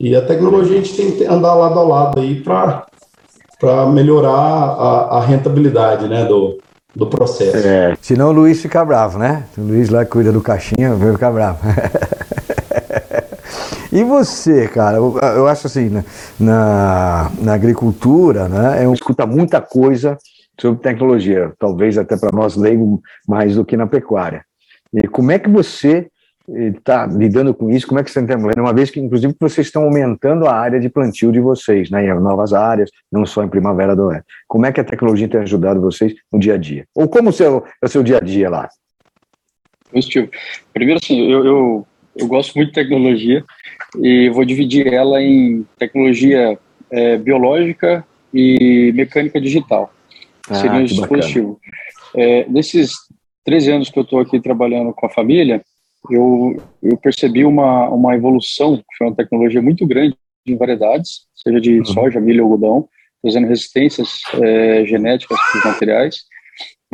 E 0.00 0.16
a 0.16 0.22
tecnologia 0.22 0.78
a 0.78 0.82
gente 0.82 0.96
tem 0.96 1.10
que 1.10 1.26
andar 1.26 1.52
lado 1.52 1.78
a 1.78 1.82
lado 1.82 2.18
aí 2.18 2.40
para 2.40 3.86
melhorar 3.92 4.30
a, 4.30 5.18
a, 5.18 5.20
rentabilidade 5.20 6.08
né, 6.08 6.24
do, 6.24 6.58
do 6.94 7.06
processo. 7.06 7.58
É, 7.58 7.94
senão 8.00 8.30
o 8.30 8.32
Luiz 8.32 8.62
fica 8.62 8.82
bravo, 8.86 9.18
né? 9.18 9.44
O 9.56 9.60
Luiz 9.60 9.90
lá 9.90 10.06
cuida 10.06 10.32
do 10.32 10.40
caixinha, 10.40 10.94
vai 10.94 11.12
ficar 11.12 11.30
bravo. 11.30 11.58
E 13.96 14.04
você, 14.04 14.68
cara, 14.68 14.98
eu, 14.98 15.18
eu 15.18 15.48
acho 15.48 15.66
assim, 15.66 15.88
né, 15.88 16.04
na, 16.38 17.32
na 17.40 17.54
agricultura, 17.54 18.46
né, 18.46 18.84
eu 18.84 18.92
escuta 18.92 19.24
muita 19.24 19.58
coisa 19.58 20.18
sobre 20.60 20.82
tecnologia, 20.82 21.54
talvez 21.58 21.96
até 21.96 22.14
para 22.14 22.30
nós 22.30 22.56
leigos 22.56 23.00
mais 23.26 23.54
do 23.54 23.64
que 23.64 23.74
na 23.74 23.86
pecuária. 23.86 24.44
E 24.92 25.08
como 25.08 25.30
é 25.30 25.38
que 25.38 25.48
você 25.48 26.10
está 26.46 27.06
lidando 27.06 27.54
com 27.54 27.70
isso? 27.70 27.86
Como 27.86 27.98
é 27.98 28.04
que 28.04 28.10
você 28.10 28.20
está 28.20 28.34
entendendo? 28.34 28.60
Uma 28.60 28.74
vez 28.74 28.90
que, 28.90 29.00
inclusive, 29.00 29.34
vocês 29.40 29.66
estão 29.66 29.84
aumentando 29.84 30.46
a 30.46 30.52
área 30.52 30.78
de 30.78 30.90
plantio 30.90 31.32
de 31.32 31.40
vocês, 31.40 31.88
né, 31.88 32.04
em 32.04 32.20
novas 32.20 32.52
áreas, 32.52 32.90
não 33.10 33.24
só 33.24 33.42
em 33.44 33.48
Primavera 33.48 33.96
do 33.96 34.08
Oeste. 34.08 34.26
Como 34.46 34.66
é 34.66 34.72
que 34.72 34.80
a 34.80 34.84
tecnologia 34.84 35.26
tem 35.26 35.40
ajudado 35.40 35.80
vocês 35.80 36.12
no 36.30 36.38
dia 36.38 36.52
a 36.52 36.58
dia? 36.58 36.84
Ou 36.94 37.08
como 37.08 37.30
o 37.30 37.32
seu, 37.32 37.64
é 37.82 37.86
o 37.86 37.88
seu 37.88 38.02
dia 38.02 38.18
a 38.18 38.20
dia 38.20 38.50
lá? 38.50 38.68
Positivo. 39.90 40.28
Primeiro, 40.74 41.00
assim, 41.02 41.32
eu, 41.32 41.46
eu, 41.46 41.86
eu 42.18 42.26
gosto 42.26 42.54
muito 42.54 42.68
de 42.68 42.74
tecnologia 42.74 43.44
e 44.02 44.28
vou 44.30 44.44
dividir 44.44 44.92
ela 44.92 45.22
em 45.22 45.66
tecnologia 45.78 46.58
é, 46.90 47.16
biológica 47.16 48.04
e 48.32 48.92
mecânica 48.94 49.40
digital. 49.40 49.92
Ah, 50.48 50.54
seria 50.54 50.78
um 50.78 50.84
dispositivo. 50.84 51.60
É, 52.14 52.46
nesses 52.48 52.92
13 53.44 53.72
anos 53.72 53.90
que 53.90 53.98
eu 53.98 54.02
estou 54.02 54.20
aqui 54.20 54.40
trabalhando 54.40 54.92
com 54.92 55.06
a 55.06 55.10
família, 55.10 55.62
eu, 56.10 56.62
eu 56.82 56.96
percebi 56.96 57.44
uma, 57.44 57.88
uma 57.88 58.14
evolução, 58.14 58.76
que 58.76 58.96
foi 58.96 59.08
uma 59.08 59.16
tecnologia 59.16 59.60
muito 59.60 59.86
grande 59.86 60.16
em 60.46 60.56
variedades, 60.56 61.26
seja 61.34 61.60
de 61.60 61.78
uhum. 61.78 61.84
soja, 61.84 62.20
milho, 62.20 62.44
algodão, 62.44 62.88
fazendo 63.22 63.48
resistências 63.48 64.20
é, 64.40 64.84
genéticas 64.86 65.38
para 65.38 65.58
os 65.58 65.64
materiais, 65.64 66.16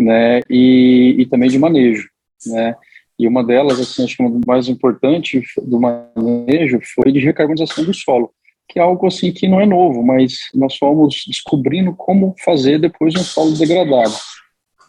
né, 0.00 0.41
e, 0.49 1.17
e 1.19 1.26
também 1.26 1.50
de 1.50 1.59
manejo, 1.59 2.09
né, 2.47 2.75
e 3.23 3.29
uma 3.29 3.45
delas, 3.45 3.79
assim, 3.79 4.02
acho 4.02 4.17
que 4.17 4.23
uma 4.23 4.41
mais 4.45 4.69
importante 4.69 5.41
do 5.62 5.79
manejo 5.79 6.81
foi 6.95 7.12
de 7.12 7.21
recarbonização 7.21 7.85
do 7.85 7.95
solo, 7.95 8.33
que 8.69 8.81
é 8.81 8.83
algo 8.83 9.07
assim 9.07 9.33
que 9.33 9.47
não 9.47 9.61
é 9.61 9.67
novo, 9.67 10.02
mas 10.02 10.38
nós 10.52 10.76
fomos 10.76 11.23
descobrindo 11.29 11.95
como 11.95 12.35
fazer 12.45 12.81
depois 12.81 13.14
de 13.14 13.21
um 13.21 13.23
solo 13.23 13.52
degradado. 13.52 14.12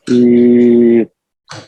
E 0.10 1.08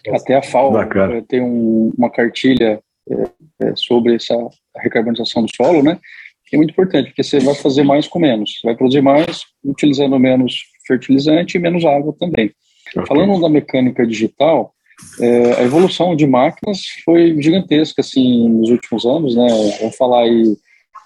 até 0.09 0.35
a 0.35 0.41
FAO 0.41 0.75
eh, 0.81 1.21
tem 1.27 1.39
um, 1.39 1.93
uma 1.95 2.09
cartilha 2.09 2.81
é, 3.07 3.67
é, 3.67 3.75
sobre 3.75 4.15
essa 4.15 4.35
recarbonização 4.77 5.45
do 5.45 5.55
solo, 5.55 5.83
né? 5.83 5.99
Que 6.47 6.55
é 6.55 6.57
muito 6.57 6.71
importante, 6.71 7.07
porque 7.09 7.23
você 7.23 7.39
vai 7.39 7.53
fazer 7.53 7.83
mais 7.83 8.07
com 8.07 8.17
menos. 8.17 8.59
Você 8.59 8.67
vai 8.67 8.75
produzir 8.75 9.01
mais 9.01 9.41
utilizando 9.63 10.17
menos 10.19 10.63
fertilizante 10.87 11.57
e 11.57 11.61
menos 11.61 11.85
água 11.85 12.15
também. 12.19 12.51
Okay. 12.89 13.05
Falando 13.05 13.39
da 13.39 13.49
mecânica 13.49 14.05
digital, 14.05 14.74
é, 15.19 15.53
a 15.61 15.63
evolução 15.63 16.15
de 16.15 16.25
máquinas 16.25 16.81
foi 17.03 17.41
gigantesca, 17.41 18.01
assim, 18.01 18.49
nos 18.49 18.69
últimos 18.69 19.05
anos, 19.05 19.35
né? 19.35 19.47
Vamos 19.79 19.95
falar 19.95 20.23
aí, 20.23 20.43
nos 20.43 20.57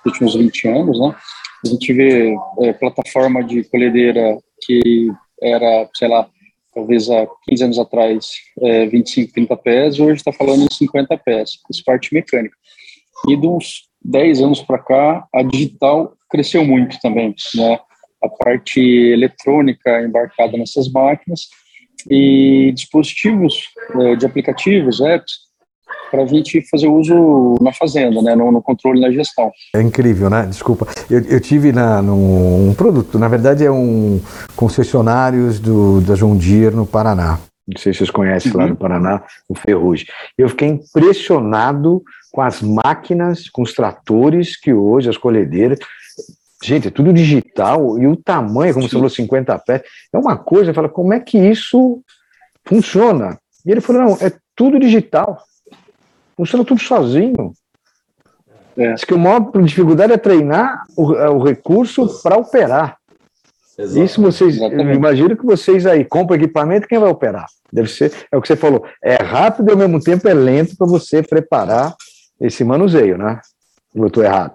últimos 0.05 0.35
20 0.35 0.67
anos, 0.67 0.99
né? 0.99 1.15
A 1.65 1.67
gente 1.67 1.93
vê 1.93 2.35
é, 2.61 2.73
plataforma 2.73 3.43
de 3.43 3.63
colhedeira 3.65 4.37
que 4.65 5.11
era, 5.41 5.89
sei 5.95 6.07
lá, 6.07 6.27
talvez 6.73 7.09
há 7.09 7.27
15 7.47 7.63
anos 7.63 7.79
atrás, 7.79 8.31
é, 8.61 8.85
25, 8.85 9.33
30 9.33 9.57
pés, 9.57 9.99
hoje 9.99 10.17
está 10.17 10.31
falando 10.31 10.63
em 10.63 10.73
50 10.73 11.17
pés, 11.17 11.51
isso 11.69 11.83
parte 11.83 12.13
mecânica. 12.13 12.55
E 13.27 13.35
de 13.35 13.47
uns 13.47 13.89
10 14.03 14.41
anos 14.41 14.61
para 14.61 14.79
cá, 14.79 15.27
a 15.33 15.43
digital 15.43 16.13
cresceu 16.29 16.63
muito 16.63 16.97
também, 17.01 17.35
né? 17.55 17.79
A 18.23 18.29
parte 18.29 18.79
eletrônica 18.79 20.01
embarcada 20.01 20.57
nessas 20.57 20.91
máquinas 20.91 21.47
e 22.09 22.71
dispositivos 22.73 23.69
é, 23.99 24.15
de 24.15 24.25
aplicativos, 24.25 25.01
apps, 25.01 25.49
para 26.11 26.23
a 26.23 26.25
gente 26.25 26.61
fazer 26.69 26.87
uso 26.87 27.55
na 27.61 27.71
fazenda, 27.71 28.21
né, 28.21 28.35
no, 28.35 28.51
no, 28.51 28.61
controle 28.61 28.99
na 28.99 29.11
gestão. 29.11 29.51
É 29.75 29.81
incrível, 29.81 30.29
né? 30.29 30.45
Desculpa. 30.45 30.87
Eu, 31.09 31.21
eu 31.21 31.39
tive 31.39 31.71
na, 31.71 32.01
num 32.01 32.69
um 32.69 32.73
produto, 32.73 33.19
na 33.19 33.27
verdade 33.27 33.63
é 33.63 33.71
um 33.71 34.19
concessionários 34.55 35.59
do, 35.59 36.01
da 36.01 36.15
John 36.15 36.35
Deere 36.35 36.75
no 36.75 36.85
Paraná. 36.85 37.39
Não 37.67 37.77
sei 37.77 37.93
se 37.93 37.99
vocês 37.99 38.09
conhecem 38.09 38.51
uhum. 38.51 38.57
lá 38.57 38.67
no 38.67 38.75
Paraná, 38.75 39.21
o 39.47 39.53
Ferrugem. 39.53 40.07
Eu 40.35 40.49
fiquei 40.49 40.69
impressionado 40.69 42.01
com 42.31 42.41
as 42.41 42.61
máquinas, 42.61 43.47
com 43.49 43.61
os 43.61 43.73
tratores 43.73 44.59
que 44.59 44.73
hoje, 44.73 45.09
as 45.09 45.17
colhedeiras, 45.17 45.77
gente, 46.63 46.87
é 46.87 46.91
tudo 46.91 47.13
digital 47.13 47.99
e 47.99 48.07
o 48.07 48.15
tamanho, 48.15 48.73
como 48.73 48.83
Sim. 48.83 48.89
você 48.89 48.95
falou, 48.95 49.09
50 49.09 49.59
pés, 49.59 49.81
é 50.13 50.17
uma 50.17 50.37
coisa, 50.37 50.73
fala, 50.73 50.89
como 50.89 51.13
é 51.13 51.19
que 51.19 51.37
isso 51.37 52.01
funciona? 52.65 53.39
E 53.65 53.71
ele 53.71 53.81
falou, 53.81 54.01
não, 54.03 54.13
é 54.15 54.31
tudo 54.55 54.79
digital 54.79 55.43
funciona 56.39 56.63
tudo 56.63 56.81
sozinho. 56.81 57.53
É. 58.77 58.93
Diz 58.93 59.03
que 59.03 59.13
a 59.13 59.17
maior 59.17 59.51
dificuldade 59.61 60.13
é 60.13 60.17
treinar 60.17 60.83
o, 60.95 61.13
é, 61.13 61.29
o 61.29 61.43
recurso 61.43 62.21
para 62.23 62.37
operar. 62.37 62.97
Exato. 63.77 64.05
Isso 64.05 64.21
vocês, 64.21 64.57
imagino 64.57 65.35
que 65.35 65.45
vocês 65.45 65.85
aí 65.85 66.05
compram 66.05 66.37
equipamento, 66.37 66.87
quem 66.87 66.99
vai 66.99 67.09
operar? 67.09 67.45
Deve 67.71 67.89
ser, 67.89 68.11
é 68.31 68.37
o 68.37 68.41
que 68.41 68.47
você 68.47 68.55
falou, 68.55 68.85
é 69.03 69.15
rápido 69.15 69.69
e 69.69 69.71
ao 69.71 69.77
mesmo 69.77 70.01
tempo 70.01 70.27
é 70.27 70.33
lento 70.33 70.75
para 70.77 70.87
você 70.87 71.21
preparar 71.21 71.95
esse 72.39 72.63
manuseio, 72.63 73.17
né? 73.17 73.39
Eu 73.93 74.07
estou 74.07 74.23
errado. 74.23 74.53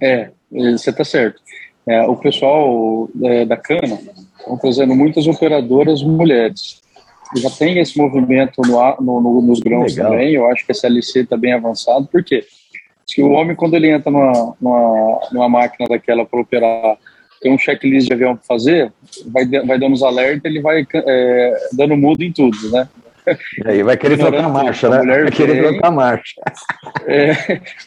É, 0.00 0.30
você 0.50 0.90
está 0.90 1.04
certo. 1.04 1.40
É, 1.86 2.02
o 2.02 2.16
pessoal 2.16 3.08
é, 3.22 3.44
da 3.44 3.56
Cana 3.56 3.98
estão 4.38 4.56
trazendo 4.58 4.94
muitas 4.94 5.26
operadoras 5.26 6.02
mulheres 6.02 6.80
já 7.36 7.50
tem 7.50 7.78
esse 7.78 7.96
movimento 7.96 8.60
no, 8.62 8.96
no, 9.00 9.20
no, 9.20 9.42
nos 9.42 9.60
grãos 9.60 9.94
Legal. 9.94 10.10
também. 10.10 10.34
Eu 10.34 10.50
acho 10.50 10.64
que 10.66 10.72
esse 10.72 10.86
LC 10.86 11.20
está 11.20 11.36
bem 11.36 11.52
avançado, 11.52 12.08
porque 12.10 12.44
se 13.06 13.22
o 13.22 13.30
homem, 13.30 13.54
quando 13.54 13.74
ele 13.74 13.90
entra 13.90 14.10
numa, 14.10 14.56
numa, 14.60 15.20
numa 15.32 15.48
máquina 15.48 15.88
daquela 15.88 16.24
para 16.24 16.40
operar, 16.40 16.96
tem 17.40 17.52
um 17.52 17.58
checklist 17.58 18.06
de 18.06 18.12
avião 18.12 18.36
para 18.36 18.44
fazer, 18.44 18.92
vai, 19.26 19.46
vai 19.46 19.78
dando 19.78 19.94
os 19.94 20.02
alertas, 20.02 20.44
ele 20.44 20.60
vai 20.60 20.86
é, 20.92 21.68
dando 21.72 21.96
mudo 21.96 22.22
em 22.22 22.32
tudo, 22.32 22.70
né? 22.70 22.88
E 23.64 23.70
aí 23.70 23.82
vai 23.82 23.96
querer 23.96 24.18
trocar 24.18 24.48
marcha, 24.48 24.88
né? 24.88 25.22
Vai 25.22 25.30
querer 25.30 25.62
trocar 25.62 25.90
marcha. 25.90 26.34
É, 27.06 27.32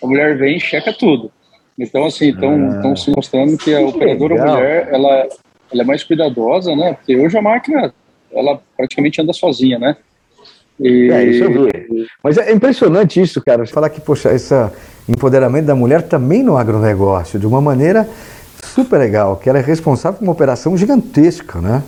a 0.02 0.08
mulher 0.08 0.38
vem 0.38 0.58
e 0.58 0.60
checa 0.60 0.94
tudo. 0.94 1.32
Então, 1.78 2.06
assim, 2.06 2.30
estão 2.30 2.92
ah, 2.92 2.96
se 2.96 3.12
mostrando 3.16 3.58
que 3.58 3.74
a 3.74 3.82
operadora 3.82 4.36
legal. 4.36 4.56
mulher, 4.56 4.90
ela, 4.92 5.28
ela 5.72 5.82
é 5.82 5.86
mais 5.86 6.04
cuidadosa, 6.04 6.76
né? 6.76 6.94
Porque 6.94 7.16
hoje 7.16 7.38
a 7.38 7.42
máquina 7.42 7.94
ela 8.32 8.60
praticamente 8.76 9.22
anda 9.22 9.34
sozinha, 9.34 9.80
né? 9.80 9.96
E... 10.80 11.10
É, 11.12 11.24
isso 11.26 11.44
eu 11.44 11.66
vi. 11.66 12.08
Mas 12.24 12.38
é 12.38 12.52
impressionante 12.52 13.22
isso, 13.22 13.42
cara. 13.42 13.66
Falar 13.66 13.90
que, 13.90 14.02
poxa, 14.02 14.34
esse 14.34 14.54
empoderamento 15.08 15.66
da 15.66 15.76
mulher 15.76 16.04
também 16.04 16.44
no 16.44 16.58
agronegócio, 16.58 17.40
de 17.40 17.48
uma 17.48 17.62
maneira 17.62 18.08
super 18.74 18.98
legal, 18.98 19.38
que 19.38 19.50
ela 19.50 19.60
é 19.60 19.62
responsável 19.62 20.20
por 20.20 20.26
uma 20.26 20.32
operação 20.32 20.76
gigantesca, 20.78 21.60
né? 21.60 21.84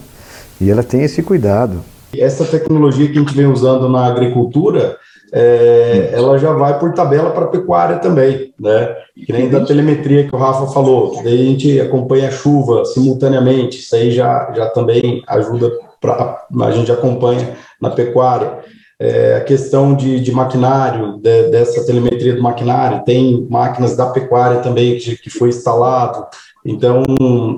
E 0.60 0.70
ela 0.70 0.84
tem 0.84 1.02
esse 1.02 1.22
cuidado. 1.24 1.84
Essa 2.16 2.46
tecnologia 2.46 3.08
que 3.08 3.18
a 3.18 3.22
gente 3.22 3.36
vem 3.36 3.46
usando 3.46 3.90
na 3.90 4.06
agricultura, 4.06 4.98
é, 5.38 6.12
ela 6.14 6.38
já 6.38 6.54
vai 6.54 6.80
por 6.80 6.94
tabela 6.94 7.32
para 7.32 7.48
pecuária 7.48 7.98
também, 7.98 8.54
né? 8.58 8.96
Que 9.26 9.34
nem 9.34 9.50
da 9.50 9.66
telemetria 9.66 10.26
que 10.26 10.34
o 10.34 10.38
Rafa 10.38 10.68
falou, 10.68 11.22
daí 11.22 11.42
a 11.42 11.46
gente 11.52 11.82
acompanha 11.82 12.30
a 12.30 12.32
chuva 12.32 12.86
simultaneamente, 12.86 13.80
isso 13.80 13.94
aí 13.94 14.12
já, 14.12 14.54
já 14.56 14.70
também 14.70 15.22
ajuda 15.28 15.70
pra, 16.00 16.46
a 16.62 16.72
gente 16.72 16.90
acompanha 16.90 17.54
na 17.82 17.90
pecuária. 17.90 18.60
É, 18.98 19.36
a 19.36 19.42
questão 19.42 19.94
de, 19.94 20.22
de 20.22 20.32
maquinário, 20.32 21.18
de, 21.18 21.50
dessa 21.50 21.86
telemetria 21.86 22.34
do 22.34 22.42
maquinário, 22.42 23.04
tem 23.04 23.46
máquinas 23.50 23.94
da 23.98 24.06
pecuária 24.06 24.62
também 24.62 24.98
que, 24.98 25.18
que 25.18 25.30
foi 25.30 25.50
instalado. 25.50 26.26
Então, 26.66 27.04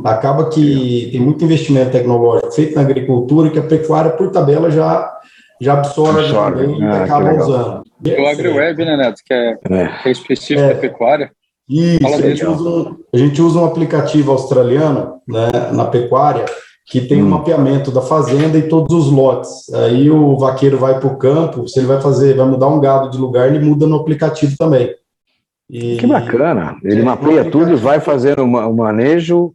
acaba 0.03 0.49
que 0.49 1.09
tem 1.11 1.21
muito 1.21 1.45
investimento 1.45 1.91
tecnológico 1.91 2.51
feito 2.51 2.73
na 2.73 2.81
agricultura 2.81 3.51
que 3.51 3.59
a 3.59 3.63
pecuária, 3.63 4.11
por 4.11 4.31
tabela, 4.31 4.71
já, 4.71 5.16
já 5.61 5.73
absorve, 5.73 6.19
absorve. 6.21 6.61
também 6.61 6.83
ah, 6.83 6.97
e 6.97 7.03
acaba 7.03 7.33
usando. 7.33 7.83
O 8.05 8.27
AgriWeb, 8.27 8.85
né, 8.85 8.97
Neto, 8.97 9.21
que 9.25 9.33
é, 9.33 9.57
é. 9.69 9.87
que 10.03 10.09
é 10.09 10.11
específico 10.11 10.61
é. 10.61 10.73
da 10.73 10.79
pecuária. 10.79 11.31
Isso, 11.69 12.07
a 12.07 12.21
gente, 12.21 12.45
usa 12.45 12.69
um, 12.69 12.97
a 13.13 13.17
gente 13.17 13.41
usa 13.41 13.59
um 13.59 13.65
aplicativo 13.65 14.31
australiano 14.31 15.15
né, 15.27 15.49
na 15.73 15.85
pecuária 15.85 16.45
que 16.85 17.01
tem 17.01 17.21
um 17.21 17.27
mapeamento 17.27 17.91
da 17.91 18.01
fazenda 18.01 18.57
e 18.57 18.69
todos 18.69 18.95
os 18.95 19.11
lotes. 19.11 19.69
Aí 19.73 20.09
o 20.09 20.37
vaqueiro 20.37 20.77
vai 20.77 20.97
para 20.97 21.07
o 21.07 21.17
campo, 21.17 21.67
se 21.67 21.79
ele 21.79 21.87
vai 21.87 21.99
fazer, 21.99 22.37
vai 22.37 22.47
mudar 22.47 22.69
um 22.69 22.79
gado 22.79 23.09
de 23.09 23.17
lugar, 23.17 23.47
ele 23.47 23.59
muda 23.63 23.85
no 23.85 23.97
aplicativo 23.97 24.55
também. 24.57 24.95
E... 25.69 25.97
Que 25.97 26.07
bacana! 26.07 26.77
Ele 26.81 27.01
é, 27.01 27.03
mapeia 27.03 27.51
tudo 27.51 27.73
e 27.73 27.75
vai 27.75 27.99
fazendo 27.99 28.43
o 28.43 28.73
manejo 28.73 29.53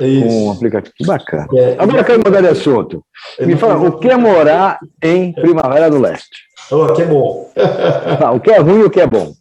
é 0.00 0.20
com 0.20 0.48
o 0.48 0.52
aplicativo. 0.52 0.94
Que 0.96 1.06
bacana. 1.06 1.46
É, 1.54 1.76
Agora 1.78 1.98
eu 1.98 2.04
quero 2.04 2.22
mudar 2.24 2.40
de 2.40 2.48
assunto. 2.48 3.04
Me 3.40 3.56
fala, 3.56 3.88
o 3.88 3.98
que 3.98 4.08
é 4.08 4.16
morar 4.16 4.78
em 5.02 5.32
Primavera 5.32 5.90
do 5.90 6.00
Leste? 6.00 6.44
Oh, 6.70 6.82
aqui 6.82 7.02
é 7.02 7.06
bom. 7.06 7.50
Ah, 8.20 8.32
o 8.32 8.40
que 8.40 8.50
é 8.50 8.58
ruim 8.58 8.80
e 8.80 8.84
o 8.84 8.90
que 8.90 9.00
é 9.00 9.06
bom? 9.06 9.32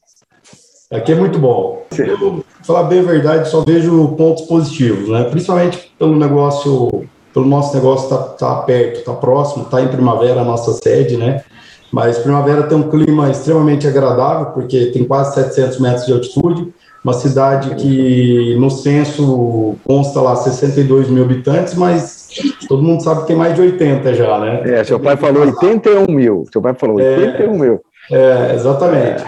Aqui 0.92 1.12
é 1.12 1.16
muito 1.16 1.40
bom. 1.40 1.86
Eu, 1.98 2.44
falar 2.64 2.84
bem 2.84 3.00
a 3.00 3.04
verdade, 3.04 3.50
só 3.50 3.62
vejo 3.62 4.16
pontos 4.16 4.44
positivos, 4.46 5.10
né? 5.10 5.24
Principalmente 5.26 5.92
pelo 5.98 6.16
negócio 6.16 7.08
pelo 7.34 7.48
nosso 7.48 7.74
negócio 7.76 8.06
estar 8.06 8.18
tá, 8.18 8.56
tá 8.56 8.62
perto, 8.62 9.00
está 9.00 9.14
próximo, 9.14 9.64
está 9.64 9.82
em 9.82 9.88
Primavera 9.88 10.42
a 10.42 10.46
nossa 10.46 10.72
sede, 10.74 11.18
né? 11.18 11.44
Mas 11.92 12.20
Primavera 12.20 12.64
tem 12.64 12.78
um 12.78 12.90
clima 12.90 13.30
extremamente 13.30 13.88
agradável, 13.88 14.48
porque 14.48 14.88
tem 14.88 15.04
quase 15.04 15.34
700 15.36 15.80
metros 15.80 16.06
de 16.06 16.14
altitude, 16.14 16.74
uma 17.04 17.14
cidade 17.14 17.76
que 17.76 18.56
no 18.58 18.70
censo 18.70 19.76
consta 19.84 20.22
lá 20.22 20.36
62 20.36 21.10
mil 21.10 21.24
habitantes, 21.24 21.76
mas 21.76 22.30
todo 22.68 22.82
mundo 22.82 23.04
sabe 23.04 23.22
que 23.22 23.28
tem 23.28 23.36
mais 23.36 23.54
de 23.56 23.62
80 23.62 24.14
já, 24.14 24.40
né? 24.40 24.62
É, 24.66 24.84
seu 24.84 25.00
pai 25.00 25.18
falou 25.18 25.44
81 25.44 26.12
mil. 26.12 26.46
Seu 26.52 26.62
pai 26.62 26.74
falou 26.74 26.96
81 26.96 27.54
é, 27.54 27.58
mil. 27.58 27.82
É, 28.12 28.54
exatamente. 28.56 29.24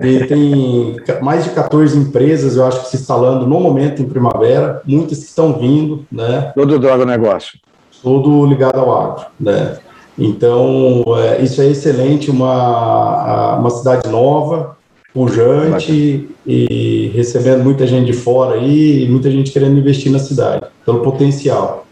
E 0.00 0.24
tem 0.26 0.96
mais 1.20 1.42
de 1.42 1.50
14 1.50 1.98
empresas, 1.98 2.54
eu 2.56 2.64
acho 2.64 2.82
que 2.82 2.90
se 2.90 2.96
instalando 2.96 3.46
no 3.46 3.58
momento 3.58 4.00
em 4.00 4.08
primavera, 4.08 4.80
muitas 4.86 5.18
que 5.18 5.24
estão 5.24 5.54
vindo, 5.54 6.04
né? 6.10 6.52
Todo 6.54 6.78
do 6.78 6.88
agronegócio. 6.88 7.58
Tudo 8.00 8.46
ligado 8.46 8.78
ao 8.78 8.96
agro, 8.96 9.26
né? 9.40 9.76
Então, 10.16 11.04
é, 11.16 11.40
isso 11.42 11.60
é 11.60 11.66
excelente, 11.66 12.30
uma, 12.30 13.56
uma 13.56 13.70
cidade 13.70 14.08
nova, 14.08 14.76
pujante 15.18 16.28
e 16.46 17.10
recebendo 17.12 17.64
muita 17.64 17.84
gente 17.88 18.06
de 18.06 18.12
fora 18.12 18.54
aí, 18.54 19.02
e 19.02 19.08
muita 19.08 19.28
gente 19.28 19.50
querendo 19.50 19.76
investir 19.76 20.12
na 20.12 20.20
cidade, 20.20 20.64
pelo 20.84 21.02
potencial. 21.02 21.84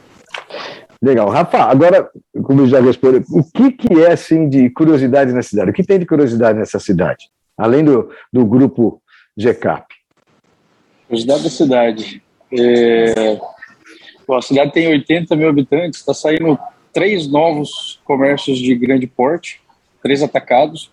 Legal. 1.03 1.29
Rafa, 1.29 1.59
agora, 1.65 2.09
como 2.45 2.69
já 2.69 2.81
respondeu, 2.81 3.25
o 3.31 3.43
que, 3.43 3.73
que 3.73 4.01
é, 4.01 4.13
assim, 4.13 4.49
de 4.49 4.71
curiosidade 4.71 5.33
na 5.33 5.43
cidade? 5.43 5.71
O 5.71 5.75
que 5.75 5.83
tem 5.83 5.99
de 5.99 6.07
curiosidade 6.07 6.57
nessa 6.57 6.79
cidade? 6.79 7.29
Além 7.59 7.85
do, 7.85 8.11
do 8.33 8.47
grupo 8.47 9.03
GCAP. 9.37 9.87
Curiosidade 11.09 11.43
da 11.43 11.51
cidade. 11.51 12.23
É... 12.53 13.39
Bom, 14.27 14.37
a 14.37 14.43
cidade 14.43 14.73
tem 14.73 14.87
80 14.87 15.35
mil 15.35 15.49
habitantes, 15.49 15.99
está 15.99 16.15
saindo 16.15 16.57
três 16.93 17.29
novos 17.29 18.01
comércios 18.05 18.59
de 18.59 18.75
grande 18.77 19.07
porte, 19.09 19.61
três 20.01 20.23
atacados. 20.23 20.91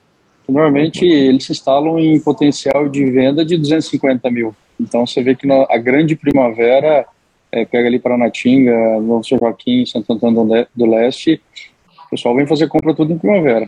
Normalmente 0.48 1.06
eles 1.06 1.46
se 1.46 1.52
instalam 1.52 2.00
em 2.00 2.20
potencial 2.20 2.90
de 2.90 3.06
venda 3.06 3.46
de 3.46 3.58
250 3.58 4.30
mil. 4.30 4.56
Então 4.80 5.06
você 5.06 5.22
vê 5.22 5.36
que 5.36 5.48
na, 5.48 5.66
a 5.70 5.78
grande 5.78 6.16
primavera, 6.16 7.06
é, 7.52 7.66
pega 7.66 7.88
ali 7.88 8.00
para 8.00 8.18
Natinga, 8.18 9.00
Novo 9.00 9.24
São 9.24 9.38
Joaquim, 9.38 9.86
Santo 9.86 10.12
Antônio 10.14 10.68
do 10.76 10.86
Leste, 10.86 11.42
o 12.08 12.10
pessoal 12.10 12.36
vem 12.36 12.48
fazer 12.48 12.68
compra 12.68 12.94
tudo 12.94 13.14
em 13.14 13.18
primavera. 13.18 13.68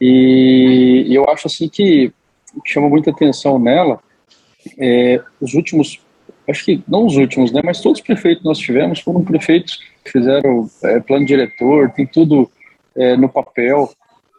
E, 0.00 1.06
e 1.08 1.14
eu 1.14 1.24
acho 1.28 1.46
assim 1.46 1.68
que, 1.68 2.12
que 2.64 2.70
chama 2.70 2.88
muita 2.88 3.10
atenção 3.10 3.58
nela 3.58 4.00
é, 4.78 5.20
os 5.40 5.54
últimos 5.54 6.00
acho 6.48 6.64
que 6.64 6.82
não 6.88 7.06
os 7.06 7.16
últimos, 7.16 7.52
né, 7.52 7.60
mas 7.64 7.80
todos 7.80 8.00
os 8.00 8.06
prefeitos 8.06 8.42
que 8.42 8.48
nós 8.48 8.58
tivemos 8.58 9.00
foram 9.00 9.22
prefeitos 9.22 9.78
que 10.04 10.10
fizeram 10.10 10.68
é, 10.82 11.00
plano 11.00 11.24
diretor, 11.24 11.90
tem 11.90 12.06
tudo 12.06 12.50
é, 12.96 13.16
no 13.16 13.28
papel. 13.28 13.90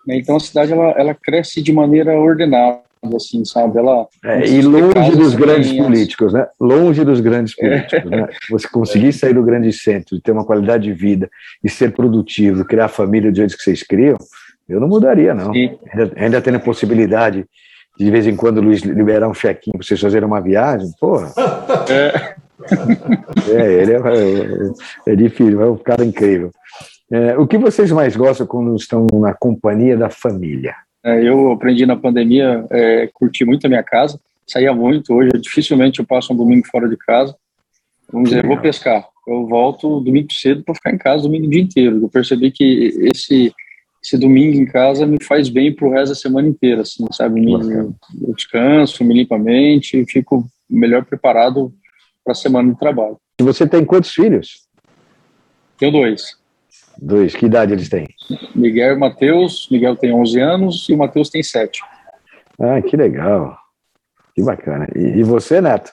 Né, 0.08 0.18
então 0.18 0.36
a 0.36 0.40
cidade 0.40 0.72
ela, 0.74 0.92
ela 0.92 1.14
cresce 1.14 1.62
de 1.62 1.72
maneira 1.72 2.18
ordenada, 2.20 2.82
assim, 3.16 3.44
sabe? 3.44 3.78
Ela 3.78 4.08
é, 4.24 4.48
e 4.48 4.62
longe 4.62 5.12
dos 5.16 5.34
grandes 5.34 5.74
políticos, 5.74 6.34
né? 6.34 6.48
Longe 6.60 7.04
dos 7.04 7.20
grandes 7.20 7.54
é. 7.60 7.62
políticos, 7.62 8.12
né? 8.12 8.28
Você 8.50 8.68
conseguir 8.68 9.14
sair 9.14 9.34
do 9.34 9.44
grande 9.44 9.72
centro, 9.74 10.20
ter 10.22 10.32
uma 10.32 10.46
qualidade 10.46 10.84
de 10.84 10.94
vida 10.94 11.30
e 11.64 11.70
ser 11.70 11.92
produtivo, 11.92 12.66
criar 12.66 12.88
família 12.88 13.32
do 13.32 13.38
jeito 13.38 13.58
que 13.58 13.64
vocês 13.64 13.84
criam, 13.84 14.18
eu 14.68 14.80
não 14.80 14.88
mudaria, 14.88 15.34
não. 15.34 15.52
Ainda, 15.52 16.12
ainda 16.16 16.42
tendo 16.42 16.56
a 16.56 16.60
possibilidade 16.60 17.46
de 17.98 18.10
vez 18.10 18.26
em 18.26 18.36
quando 18.36 18.62
Luiz 18.62 18.82
liberar 18.82 19.28
um 19.28 19.34
chequinho 19.34 19.78
para 19.78 19.86
vocês 19.86 20.00
fazerem 20.00 20.28
uma 20.28 20.42
viagem, 20.42 20.90
porra. 21.00 21.32
É, 21.90 22.36
é 23.52 23.74
ele 23.74 23.94
é, 23.94 23.98
é, 23.98 25.12
é 25.12 25.16
difícil, 25.16 25.62
é 25.62 25.70
um 25.70 25.78
cara 25.78 26.04
incrível. 26.04 26.52
É, 27.12 27.38
o 27.38 27.46
que 27.46 27.58
vocês 27.58 27.92
mais 27.92 28.16
gostam 28.16 28.48
quando 28.48 28.76
estão 28.76 29.08
na 29.14 29.34
companhia 29.34 29.96
da 29.96 30.10
família? 30.10 30.76
É, 31.04 31.22
eu 31.28 31.52
aprendi 31.52 31.86
na 31.86 31.96
pandemia, 31.96 32.66
é, 32.72 33.10
curti 33.14 33.44
muito 33.44 33.66
a 33.66 33.70
minha 33.70 33.84
casa, 33.84 34.20
saía 34.48 34.74
muito. 34.74 35.14
Hoje, 35.14 35.32
dificilmente 35.40 36.00
eu 36.00 36.06
passo 36.06 36.34
um 36.34 36.38
domingo 36.38 36.66
fora 36.68 36.88
de 36.88 36.98
casa. 36.98 37.36
Vamos 38.12 38.30
dizer, 38.30 38.46
vou 38.46 38.58
pescar. 38.58 39.08
Eu 39.28 39.48
volto 39.48 40.02
domingo 40.02 40.32
cedo 40.32 40.64
para 40.64 40.76
ficar 40.76 40.94
em 40.94 40.98
casa 40.98 41.24
domingo 41.24 41.48
o 41.48 41.50
dia 41.50 41.62
inteiro. 41.62 42.00
Eu 42.02 42.10
percebi 42.10 42.52
que 42.52 43.10
esse 43.14 43.54
esse 44.04 44.18
domingo 44.18 44.60
em 44.60 44.66
casa 44.66 45.06
me 45.06 45.18
faz 45.24 45.48
bem 45.48 45.74
pro 45.74 45.90
resto 45.90 46.10
da 46.10 46.16
semana 46.16 46.48
inteira, 46.50 46.82
assim, 46.82 47.06
sabe? 47.12 47.40
Me, 47.40 47.54
eu 47.54 47.96
descanso, 48.36 49.04
me 49.06 49.14
limpo 49.14 49.34
a 49.34 49.40
mente, 49.40 50.06
fico 50.08 50.46
melhor 50.70 51.06
preparado 51.06 51.74
para 52.22 52.34
a 52.34 52.36
semana 52.36 52.74
de 52.74 52.78
trabalho. 52.78 53.18
E 53.40 53.44
você 53.44 53.66
tem 53.66 53.86
quantos 53.86 54.12
filhos? 54.12 54.68
Tenho 55.78 55.94
dois. 55.94 56.38
Dois. 56.98 57.36
Que 57.36 57.46
idade 57.46 57.74
eles 57.74 57.90
têm? 57.90 58.08
Miguel 58.56 58.96
e 58.96 59.00
Matheus. 59.00 59.68
Miguel 59.72 59.96
tem 59.96 60.14
11 60.14 60.40
anos 60.40 60.88
e 60.90 60.94
o 60.94 60.98
Matheus 60.98 61.30
tem 61.30 61.44
7. 61.44 61.82
Ah, 62.60 62.82
que 62.82 62.96
legal. 62.96 63.58
Que 64.36 64.42
bacana. 64.42 64.88
E, 64.96 65.20
e 65.20 65.24
você, 65.24 65.62
Neto? 65.62 65.92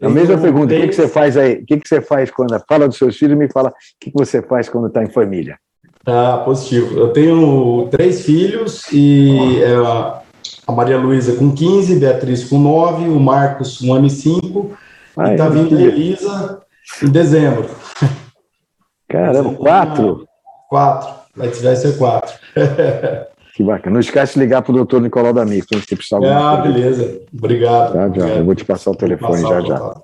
A 0.00 0.08
mesma 0.08 0.38
pergunta, 0.38 0.74
o 0.74 0.80
que, 0.80 0.88
que 0.88 0.94
você 0.94 1.08
faz 1.08 1.36
aí? 1.36 1.54
O 1.54 1.66
que, 1.66 1.76
que 1.78 1.88
você 1.88 2.00
faz 2.00 2.30
quando. 2.30 2.58
Fala 2.68 2.86
dos 2.86 2.96
seus 2.96 3.16
filhos 3.16 3.34
e 3.34 3.38
me 3.38 3.50
fala 3.50 3.70
o 3.70 3.72
que, 4.00 4.10
que 4.10 4.16
você 4.16 4.40
faz 4.40 4.68
quando 4.68 4.86
está 4.86 5.02
em 5.02 5.10
família. 5.10 5.58
Ah, 6.06 6.42
positivo. 6.44 6.96
Eu 6.96 7.12
tenho 7.12 7.88
três 7.90 8.24
filhos 8.24 8.84
e 8.92 9.60
é, 9.62 9.74
a 10.66 10.72
Maria 10.72 10.96
Luísa 10.96 11.36
com 11.36 11.52
15, 11.52 11.98
Beatriz 11.98 12.44
com 12.44 12.58
9, 12.58 13.08
o 13.08 13.18
Marcos 13.18 13.78
com 13.78 13.88
1 13.88 13.94
ano 13.94 14.06
e 14.06 14.10
5, 14.10 14.78
e 15.18 15.36
tá 15.36 15.48
vindo 15.48 15.76
a 15.76 15.80
Elisa 15.80 16.62
em 17.02 17.10
dezembro. 17.10 17.68
Caramba, 19.08 19.54
quatro? 19.54 20.28
Quatro, 20.68 21.08
vai, 21.34 21.48
vai 21.48 21.76
ser 21.76 21.96
quatro. 21.96 22.34
Que 23.58 23.64
bacana. 23.64 23.94
Não 23.94 24.00
esquece 24.00 24.34
de 24.34 24.38
ligar 24.38 24.62
para 24.62 24.70
o 24.70 24.76
doutor 24.76 25.00
Nicolau 25.00 25.32
D'Amico, 25.32 25.66
quando 25.68 25.84
você 25.84 25.96
precisar. 25.96 26.20
Ah, 26.24 26.58
beleza. 26.58 27.22
Obrigado. 27.36 27.92
Já, 27.92 28.08
já. 28.08 28.34
Eu 28.36 28.44
vou 28.44 28.54
te 28.54 28.64
passar 28.64 28.92
o 28.92 28.94
telefone 28.94 29.42
já, 29.42 29.60
já. 29.62 29.94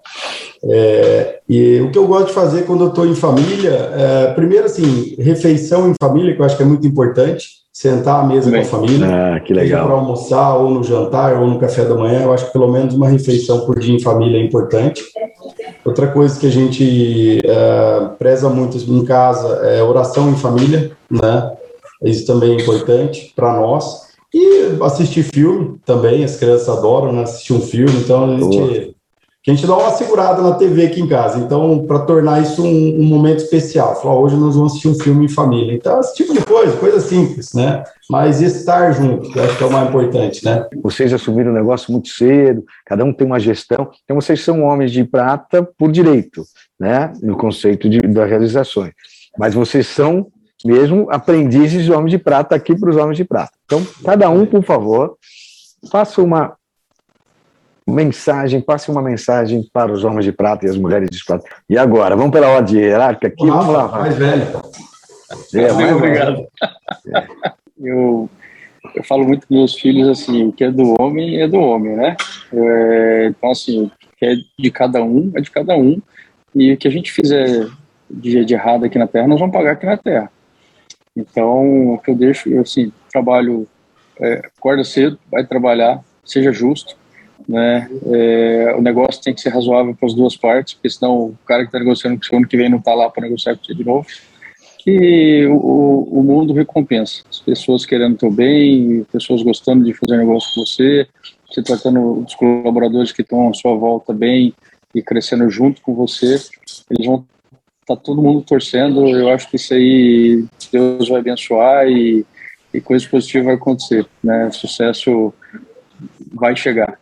É, 0.64 1.38
e 1.48 1.80
o 1.80 1.92
que 1.92 1.96
eu 1.96 2.04
gosto 2.08 2.26
de 2.26 2.32
fazer 2.32 2.62
quando 2.62 2.82
eu 2.82 2.88
estou 2.88 3.06
em 3.06 3.14
família, 3.14 3.70
é, 3.70 4.32
primeiro, 4.32 4.64
assim, 4.64 5.14
refeição 5.20 5.88
em 5.88 5.94
família, 6.02 6.34
que 6.34 6.40
eu 6.40 6.44
acho 6.44 6.56
que 6.56 6.64
é 6.64 6.66
muito 6.66 6.84
importante, 6.84 7.46
sentar 7.72 8.24
à 8.24 8.26
mesa 8.26 8.50
Bem, 8.50 8.62
com 8.62 8.66
a 8.66 8.80
família. 8.80 9.06
Ah, 9.06 9.38
que 9.38 9.54
legal. 9.54 9.86
Para 9.86 9.96
almoçar, 9.98 10.56
ou 10.56 10.70
no 10.70 10.82
jantar, 10.82 11.40
ou 11.40 11.46
no 11.46 11.60
café 11.60 11.84
da 11.84 11.94
manhã, 11.94 12.22
eu 12.22 12.32
acho 12.32 12.46
que 12.46 12.52
pelo 12.52 12.72
menos 12.72 12.92
uma 12.94 13.08
refeição 13.08 13.66
por 13.66 13.78
dia 13.78 13.94
em 13.94 14.00
família 14.00 14.38
é 14.38 14.44
importante. 14.44 15.00
Outra 15.84 16.06
coisa 16.06 16.38
que 16.40 16.46
a 16.46 16.50
gente 16.50 17.40
é, 17.44 18.08
preza 18.18 18.48
muito 18.48 18.78
em 18.78 19.04
casa 19.04 19.48
é 19.66 19.82
oração 19.82 20.30
em 20.30 20.36
família, 20.36 20.92
né? 21.10 21.52
Isso 22.02 22.26
também 22.26 22.52
é 22.52 22.62
importante 22.62 23.32
para 23.36 23.52
nós. 23.52 24.04
E 24.32 24.76
assistir 24.82 25.22
filme 25.22 25.78
também, 25.84 26.24
as 26.24 26.36
crianças 26.36 26.68
adoram 26.68 27.12
né, 27.12 27.22
assistir 27.22 27.52
um 27.52 27.60
filme, 27.60 27.92
então 27.98 28.24
a 28.24 28.38
gente, 28.38 28.93
a 29.46 29.50
gente 29.50 29.66
dá 29.66 29.76
uma 29.76 29.90
segurada 29.90 30.40
na 30.40 30.54
TV 30.54 30.86
aqui 30.86 31.02
em 31.02 31.06
casa. 31.06 31.38
Então, 31.38 31.84
para 31.86 31.98
tornar 32.00 32.40
isso 32.40 32.62
um, 32.62 33.00
um 33.00 33.04
momento 33.04 33.40
especial, 33.40 34.00
falar, 34.00 34.18
hoje 34.18 34.36
nós 34.36 34.56
vamos 34.56 34.72
assistir 34.72 34.88
um 34.88 34.94
filme 34.94 35.26
em 35.26 35.28
família. 35.28 35.74
Então, 35.74 36.00
esse 36.00 36.14
tipo 36.14 36.32
de 36.32 36.42
coisa, 36.42 36.74
coisa 36.78 36.98
simples, 36.98 37.52
né? 37.52 37.84
Mas 38.08 38.40
estar 38.40 38.92
junto, 38.92 39.30
que 39.30 39.38
eu 39.38 39.44
acho 39.44 39.58
que 39.58 39.62
é 39.62 39.66
o 39.66 39.70
mais 39.70 39.88
importante, 39.88 40.42
né? 40.44 40.66
Vocês 40.82 41.12
assumiram 41.12 41.50
o 41.50 41.54
negócio 41.54 41.92
muito 41.92 42.08
cedo, 42.08 42.64
cada 42.86 43.04
um 43.04 43.12
tem 43.12 43.26
uma 43.26 43.38
gestão, 43.38 43.90
então 44.04 44.18
vocês 44.18 44.42
são 44.42 44.62
homens 44.62 44.90
de 44.90 45.04
prata 45.04 45.62
por 45.62 45.92
direito, 45.92 46.42
né? 46.80 47.12
No 47.22 47.36
conceito 47.36 47.86
de, 47.86 47.98
das 48.00 48.28
realizações. 48.28 48.92
Mas 49.38 49.52
vocês 49.52 49.86
são 49.86 50.28
mesmo 50.64 51.06
aprendizes 51.10 51.84
de 51.84 51.92
homens 51.92 52.12
de 52.12 52.18
prata 52.18 52.56
aqui 52.56 52.74
para 52.74 52.88
os 52.88 52.96
homens 52.96 53.18
de 53.18 53.24
prata. 53.24 53.52
Então, 53.66 53.86
cada 54.02 54.30
um, 54.30 54.46
por 54.46 54.64
favor, 54.64 55.18
faça 55.90 56.22
uma 56.22 56.56
mensagem, 57.86 58.60
passe 58.60 58.90
uma 58.90 59.02
mensagem 59.02 59.68
para 59.72 59.92
os 59.92 60.04
homens 60.04 60.24
de 60.24 60.32
prata 60.32 60.66
e 60.66 60.70
as 60.70 60.76
mulheres 60.76 61.10
de 61.10 61.24
prata. 61.24 61.44
E 61.68 61.76
agora, 61.76 62.16
vamos 62.16 62.32
pela 62.32 62.48
ordem 62.48 62.80
hierárquica 62.80 63.28
aqui, 63.28 63.46
vamos 63.46 63.68
lá. 63.68 63.88
Mais 63.88 64.16
velho. 64.16 64.46
É, 65.54 65.72
mais 65.72 65.92
obrigado. 65.92 66.46
É. 67.14 67.26
Eu, 67.78 68.30
eu 68.94 69.04
falo 69.04 69.24
muito 69.24 69.46
com 69.46 69.54
meus 69.54 69.74
filhos 69.74 70.08
assim, 70.08 70.48
o 70.48 70.52
que 70.52 70.64
é 70.64 70.70
do 70.70 70.94
homem 71.00 71.40
é 71.40 71.48
do 71.48 71.58
homem, 71.58 71.96
né? 71.96 72.16
É, 72.52 73.26
então, 73.26 73.50
assim, 73.50 73.84
o 73.84 73.90
que 74.16 74.24
é 74.24 74.34
de 74.58 74.70
cada 74.70 75.02
um 75.02 75.32
é 75.34 75.40
de 75.40 75.50
cada 75.50 75.76
um. 75.76 76.00
E 76.54 76.72
o 76.72 76.76
que 76.76 76.86
a 76.86 76.90
gente 76.90 77.10
fizer 77.10 77.68
de, 78.08 78.44
de 78.44 78.54
errado 78.54 78.84
aqui 78.84 78.98
na 78.98 79.08
Terra, 79.08 79.26
nós 79.26 79.40
vamos 79.40 79.54
pagar 79.54 79.72
aqui 79.72 79.86
na 79.86 79.96
Terra. 79.96 80.30
Então, 81.16 81.94
o 81.94 81.98
que 81.98 82.10
eu 82.10 82.14
deixo, 82.14 82.48
eu, 82.48 82.62
assim, 82.62 82.92
trabalho, 83.12 83.66
é, 84.20 84.42
acorda 84.56 84.84
cedo, 84.84 85.18
vai 85.30 85.44
trabalhar, 85.44 86.00
seja 86.24 86.52
justo, 86.52 86.96
né? 87.48 87.88
É, 88.06 88.74
o 88.76 88.82
negócio 88.82 89.22
tem 89.22 89.34
que 89.34 89.40
ser 89.40 89.50
razoável 89.50 89.94
para 89.94 90.06
as 90.06 90.14
duas 90.14 90.36
partes, 90.36 90.74
porque 90.74 90.90
senão 90.90 91.26
o 91.26 91.38
cara 91.46 91.62
que 91.62 91.68
está 91.68 91.78
negociando 91.78 92.16
com 92.16 92.24
você 92.24 92.36
ano 92.36 92.48
que 92.48 92.56
vem 92.56 92.68
não 92.68 92.78
está 92.78 92.94
lá 92.94 93.08
para 93.10 93.24
negociar 93.24 93.56
com 93.56 93.64
você 93.64 93.74
de 93.74 93.84
novo. 93.84 94.06
Que 94.78 95.46
o, 95.46 96.20
o 96.20 96.22
mundo 96.22 96.52
recompensa. 96.52 97.22
As 97.30 97.40
pessoas 97.40 97.86
querendo 97.86 98.14
o 98.14 98.18
teu 98.18 98.30
bem, 98.30 99.04
pessoas 99.10 99.42
gostando 99.42 99.84
de 99.84 99.94
fazer 99.94 100.18
negócio 100.18 100.54
com 100.54 100.64
você, 100.64 101.06
você 101.48 101.62
tratando 101.62 102.24
os 102.24 102.34
colaboradores 102.34 103.12
que 103.12 103.22
estão 103.22 103.48
à 103.48 103.54
sua 103.54 103.74
volta 103.74 104.12
bem 104.12 104.52
e 104.94 105.02
crescendo 105.02 105.48
junto 105.48 105.80
com 105.80 105.94
você, 105.94 106.38
eles 106.90 107.06
vão 107.06 107.24
tá 107.86 107.96
todo 107.96 108.22
mundo 108.22 108.42
torcendo. 108.42 109.08
Eu 109.08 109.28
acho 109.28 109.48
que 109.48 109.56
isso 109.56 109.74
aí 109.74 110.44
Deus 110.72 111.08
vai 111.08 111.20
abençoar 111.20 111.86
e, 111.86 112.24
e 112.72 112.80
coisa 112.80 113.08
positiva 113.08 113.46
vai 113.46 113.54
acontecer, 113.54 114.06
né? 114.22 114.50
Sucesso 114.50 115.32
vai 116.32 116.56
chegar. 116.56 116.98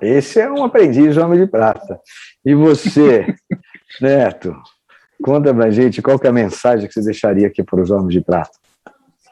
Esse 0.00 0.40
é 0.40 0.50
um 0.50 0.64
aprendiz 0.64 1.16
homem 1.16 1.40
de 1.40 1.46
prata. 1.46 1.98
E 2.44 2.54
você, 2.54 3.34
Neto, 4.00 4.54
conta 5.22 5.54
pra 5.54 5.70
gente 5.70 6.02
qual 6.02 6.18
é 6.22 6.28
a 6.28 6.32
mensagem 6.32 6.86
que 6.86 6.94
você 6.94 7.02
deixaria 7.02 7.46
aqui 7.46 7.62
para 7.62 7.80
os 7.80 7.90
homens 7.90 8.12
de 8.12 8.20
prata. 8.20 8.58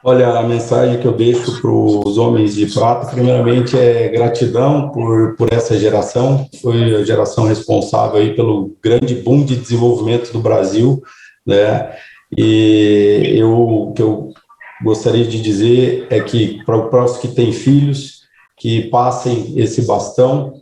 Olha, 0.06 0.28
a 0.38 0.42
mensagem 0.42 1.00
que 1.00 1.06
eu 1.06 1.12
deixo 1.12 1.62
para 1.62 1.70
os 1.70 2.18
homens 2.18 2.54
de 2.54 2.66
prata, 2.66 3.06
primeiramente, 3.06 3.78
é 3.78 4.08
gratidão 4.08 4.90
por, 4.90 5.34
por 5.34 5.50
essa 5.50 5.78
geração. 5.78 6.46
Foi 6.60 6.94
a 6.94 7.02
geração 7.02 7.44
responsável 7.46 8.18
aí 8.18 8.36
pelo 8.36 8.76
grande 8.82 9.14
boom 9.14 9.42
de 9.42 9.56
desenvolvimento 9.56 10.30
do 10.30 10.40
Brasil, 10.40 11.02
né? 11.46 11.96
E 12.36 13.34
eu, 13.34 13.50
o 13.50 13.92
que 13.94 14.02
eu 14.02 14.34
gostaria 14.82 15.24
de 15.24 15.40
dizer 15.40 16.06
é 16.10 16.20
que 16.20 16.62
para 16.64 16.76
o 16.76 16.90
próximo 16.90 17.22
que 17.22 17.28
tem 17.28 17.50
filhos, 17.50 18.23
que 18.64 18.88
passem 18.88 19.52
esse 19.58 19.82
bastão, 19.82 20.54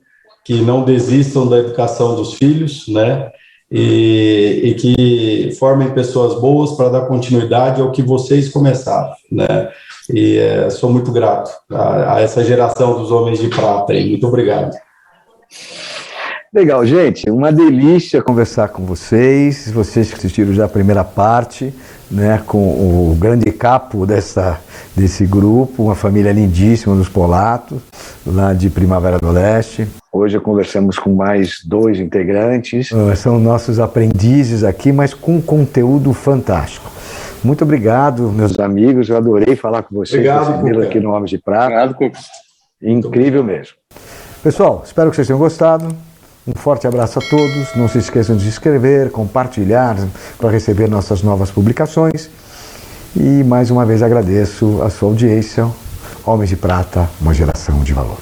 que 0.44 0.60
não 0.60 0.84
desistam 0.84 1.46
da 1.46 1.58
educação 1.58 2.16
dos 2.16 2.34
filhos, 2.34 2.88
né? 2.88 3.30
e, 3.70 4.60
e 4.64 4.74
que 4.74 5.56
formem 5.56 5.90
pessoas 5.90 6.40
boas 6.40 6.72
para 6.72 6.88
dar 6.88 7.02
continuidade 7.02 7.80
ao 7.80 7.92
que 7.92 8.02
vocês 8.02 8.48
começaram, 8.48 9.12
né? 9.30 9.70
E 10.12 10.36
é, 10.36 10.68
sou 10.68 10.90
muito 10.90 11.12
grato 11.12 11.48
a, 11.70 12.16
a, 12.16 12.20
essa 12.20 12.44
geração 12.44 12.98
dos 12.98 13.12
homens 13.12 13.38
de 13.38 13.46
prata 13.46 13.92
aí. 13.92 14.10
Muito 14.10 14.26
obrigado. 14.26 14.76
Legal, 16.52 16.84
gente. 16.84 17.30
Uma 17.30 17.52
delícia 17.52 18.20
conversar 18.20 18.70
com 18.70 18.84
vocês. 18.84 19.70
Vocês 19.70 20.10
que 20.10 20.16
assistiram 20.16 20.52
já 20.52 20.64
a 20.64 20.68
primeira 20.68 21.04
parte, 21.04 21.72
né, 22.10 22.42
com 22.44 22.58
o 22.58 23.16
grande 23.18 23.50
capo 23.52 24.04
dessa, 24.04 24.60
desse 24.96 25.26
grupo, 25.26 25.84
uma 25.84 25.94
família 25.94 26.32
lindíssima 26.32 26.94
dos 26.94 27.08
Polatos, 27.08 27.78
lá 28.26 28.52
de 28.52 28.68
Primavera 28.70 29.18
do 29.18 29.30
Leste. 29.30 29.88
Hoje 30.12 30.38
conversamos 30.38 30.98
com 30.98 31.14
mais 31.14 31.60
dois 31.64 31.98
integrantes. 31.98 32.90
Uh, 32.90 33.16
são 33.16 33.40
nossos 33.40 33.80
aprendizes 33.80 34.62
aqui, 34.62 34.92
mas 34.92 35.14
com 35.14 35.40
conteúdo 35.40 36.12
fantástico. 36.12 36.90
Muito 37.42 37.64
obrigado, 37.64 38.30
meus 38.30 38.58
amigos. 38.58 39.08
Eu 39.08 39.16
adorei 39.16 39.56
falar 39.56 39.82
com 39.82 39.96
vocês. 39.96 40.20
Obrigado, 40.20 40.82
aqui 40.82 41.00
no 41.00 41.10
Homens 41.10 41.30
de 41.30 41.38
Prata. 41.38 41.84
Obrigado, 41.84 42.12
Incrível 42.80 43.42
mesmo. 43.42 43.74
Pessoal, 44.42 44.82
espero 44.84 45.10
que 45.10 45.16
vocês 45.16 45.26
tenham 45.26 45.38
gostado. 45.38 45.88
Um 46.46 46.52
forte 46.52 46.86
abraço 46.86 47.20
a 47.20 47.22
todos. 47.22 47.74
Não 47.76 47.88
se 47.88 47.98
esqueçam 47.98 48.36
de 48.36 48.42
se 48.42 48.48
inscrever, 48.48 49.10
compartilhar 49.10 49.96
para 50.36 50.50
receber 50.50 50.88
nossas 50.88 51.22
novas 51.22 51.50
publicações. 51.50 52.28
E 53.14 53.44
mais 53.44 53.70
uma 53.70 53.84
vez 53.84 54.02
agradeço 54.02 54.80
a 54.82 54.88
sua 54.88 55.10
audiência. 55.10 55.68
Homens 56.24 56.48
de 56.48 56.56
Prata, 56.56 57.10
uma 57.20 57.34
geração 57.34 57.82
de 57.82 57.92
valor. 57.92 58.16